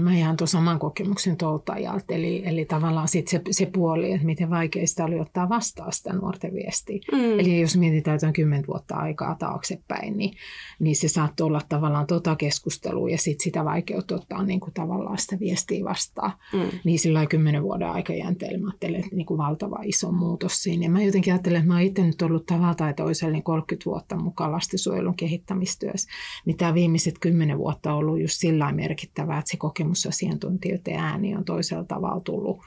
Mä 0.00 0.16
ihan 0.16 0.36
tuon 0.36 0.48
saman 0.48 0.78
kokemuksen 0.78 1.36
tuolta 1.36 1.72
ajalta, 1.72 2.14
eli, 2.14 2.42
eli 2.46 2.64
tavallaan 2.64 3.08
sit 3.08 3.28
se, 3.28 3.40
se 3.50 3.66
puoli, 3.66 4.12
että 4.12 4.26
miten 4.26 4.50
vaikeista 4.50 5.04
oli 5.04 5.20
ottaa 5.20 5.48
vastaan 5.48 5.92
sitä 5.92 6.12
nuorten 6.12 6.54
viestiä. 6.54 6.98
Mm. 7.12 7.40
Eli 7.40 7.60
jos 7.60 7.76
mietitään 7.76 8.14
jotain 8.14 8.32
kymmentä 8.32 8.66
vuotta 8.66 8.94
aikaa 8.94 9.34
taaksepäin, 9.34 10.16
niin, 10.16 10.34
niin 10.78 10.96
se 10.96 11.08
saattoi 11.08 11.46
olla 11.46 11.60
tavallaan 11.68 12.06
tota 12.06 12.36
keskustelua 12.36 13.10
ja 13.10 13.18
sitten 13.18 13.44
sitä 13.44 13.64
vaikeutta 13.64 14.14
ottaa 14.14 14.42
niin 14.42 14.60
kuin 14.60 14.74
tavallaan 14.74 15.18
sitä 15.18 15.38
viestiä 15.40 15.84
vastaan. 15.84 16.32
Mm. 16.52 16.68
Niin 16.84 16.98
sillä 16.98 17.26
kymmenen 17.26 17.62
vuoden 17.62 17.88
aikajänteellä 17.88 18.58
mä 18.58 18.68
ajattelen, 18.68 19.00
että 19.00 19.16
niin 19.16 19.26
kuin 19.26 19.38
valtava 19.38 19.78
iso 19.82 20.12
muutos 20.12 20.62
siinä. 20.62 20.84
Ja 20.84 20.90
mä 20.90 21.02
jotenkin 21.02 21.32
ajattelen, 21.32 21.58
että 21.58 21.68
mä 21.68 21.74
oon 21.74 21.82
itse 21.82 22.02
nyt 22.02 22.22
ollut 22.22 22.46
tavalla 22.46 22.74
tai 22.74 22.94
toisella 22.94 23.32
niin 23.32 23.42
30 23.42 23.84
vuotta 23.90 24.16
mukaan 24.16 24.52
lastensuojelun 24.52 25.14
kehittämistyössä. 25.14 26.10
Niin 26.44 26.56
tämä 26.56 26.74
viimeiset 26.74 27.18
kymmenen 27.18 27.58
vuotta 27.58 27.92
on 27.92 27.98
ollut 27.98 28.20
just 28.20 28.34
sillä 28.38 28.72
merkittävää, 28.72 29.38
että 29.38 29.50
se 29.50 29.56
kokemusasiantuntijoiden 29.82 30.98
ääni 30.98 31.36
on 31.36 31.44
toisella 31.44 31.84
tavalla 31.84 32.20
tullut. 32.20 32.60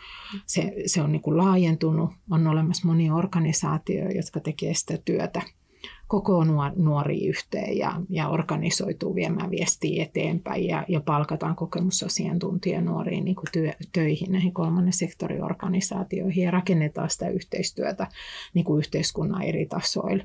Se, 0.46 0.74
se 0.86 1.02
on 1.02 1.12
niin 1.12 1.22
kuin 1.22 1.38
laajentunut. 1.38 2.10
On 2.32 2.48
olemassa 2.48 2.88
monia 2.88 3.14
organisaatioita, 3.14 4.18
jotka 4.18 4.40
tekee 4.40 4.74
sitä 4.74 4.98
työtä 5.06 5.42
koko 6.08 6.44
nuori 6.76 7.28
yhteen 7.28 7.78
ja, 7.78 8.02
ja 8.10 8.30
organisoituu 8.30 9.16
viemään 9.16 9.52
viestiä 9.52 10.04
eteenpäin 10.04 10.68
ja, 10.68 10.86
ja 10.88 11.02
palkataan 11.02 11.56
kokemusasiantuntija 11.56 12.82
nuoriin 12.82 13.26
niin 13.26 13.36
kuin 13.36 13.48
työ, 13.52 13.74
töihin 13.94 14.32
näihin 14.32 14.54
kolmannen 14.54 14.94
sektorin 14.94 15.44
organisaatioihin 15.44 16.44
ja 16.44 16.52
rakennetaan 16.52 17.10
sitä 17.10 17.30
yhteistyötä 17.30 18.08
niin 18.54 18.66
kuin 18.66 18.80
yhteiskunnan 18.80 19.42
eri 19.42 19.66
tasoilla. 19.66 20.24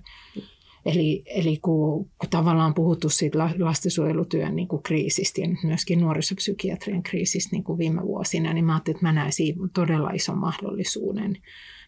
Eli, 0.84 1.22
eli 1.26 1.56
kun, 1.56 2.04
kun 2.18 2.30
tavallaan 2.30 2.66
on 2.66 2.74
puhuttu 2.74 3.08
siitä 3.08 3.38
lastensuojelutyön 3.58 4.56
niin 4.56 4.68
kuin 4.68 4.82
kriisistä 4.82 5.40
ja 5.40 5.48
myöskin 5.64 6.00
nuorisopsykiatrian 6.00 7.02
kriisistä 7.02 7.48
niin 7.52 7.64
kuin 7.64 7.78
viime 7.78 8.02
vuosina, 8.02 8.52
niin 8.52 8.64
mä 8.64 8.72
ajattelin, 8.72 8.96
että 8.96 9.06
mä 9.06 9.12
näen 9.12 9.32
siinä 9.32 9.68
todella 9.74 10.10
ison 10.10 10.38
mahdollisuuden, 10.38 11.36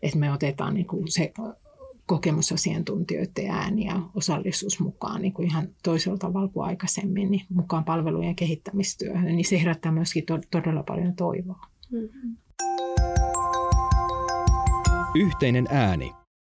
että 0.03 0.19
me 0.19 0.33
otetaan 0.33 0.75
niin 0.75 0.87
kuin 0.87 1.13
se 1.13 1.33
kokemusasiantuntijoiden 2.07 3.51
ääni 3.51 3.85
ja 3.85 4.01
osallisuus 4.15 4.81
mukaan 4.81 5.23
niin 5.23 5.33
kuin 5.33 5.49
ihan 5.49 5.69
toisella 5.83 6.19
tavalla 6.19 6.49
kuin 6.49 6.67
aikaisemmin, 6.67 7.31
niin 7.31 7.47
mukaan 7.49 7.85
palvelujen 7.85 8.37
kehittämistyöhön, 8.37 9.37
niin 9.37 9.45
se 9.45 9.61
herättää 9.61 9.93
myöskin 9.93 10.27
to- 10.27 10.41
todella 10.51 10.83
paljon 10.83 11.17
toivoa. 11.17 11.67
Mm. 11.91 12.09
Yhteinen 15.15 15.67
ääni. 15.71 16.22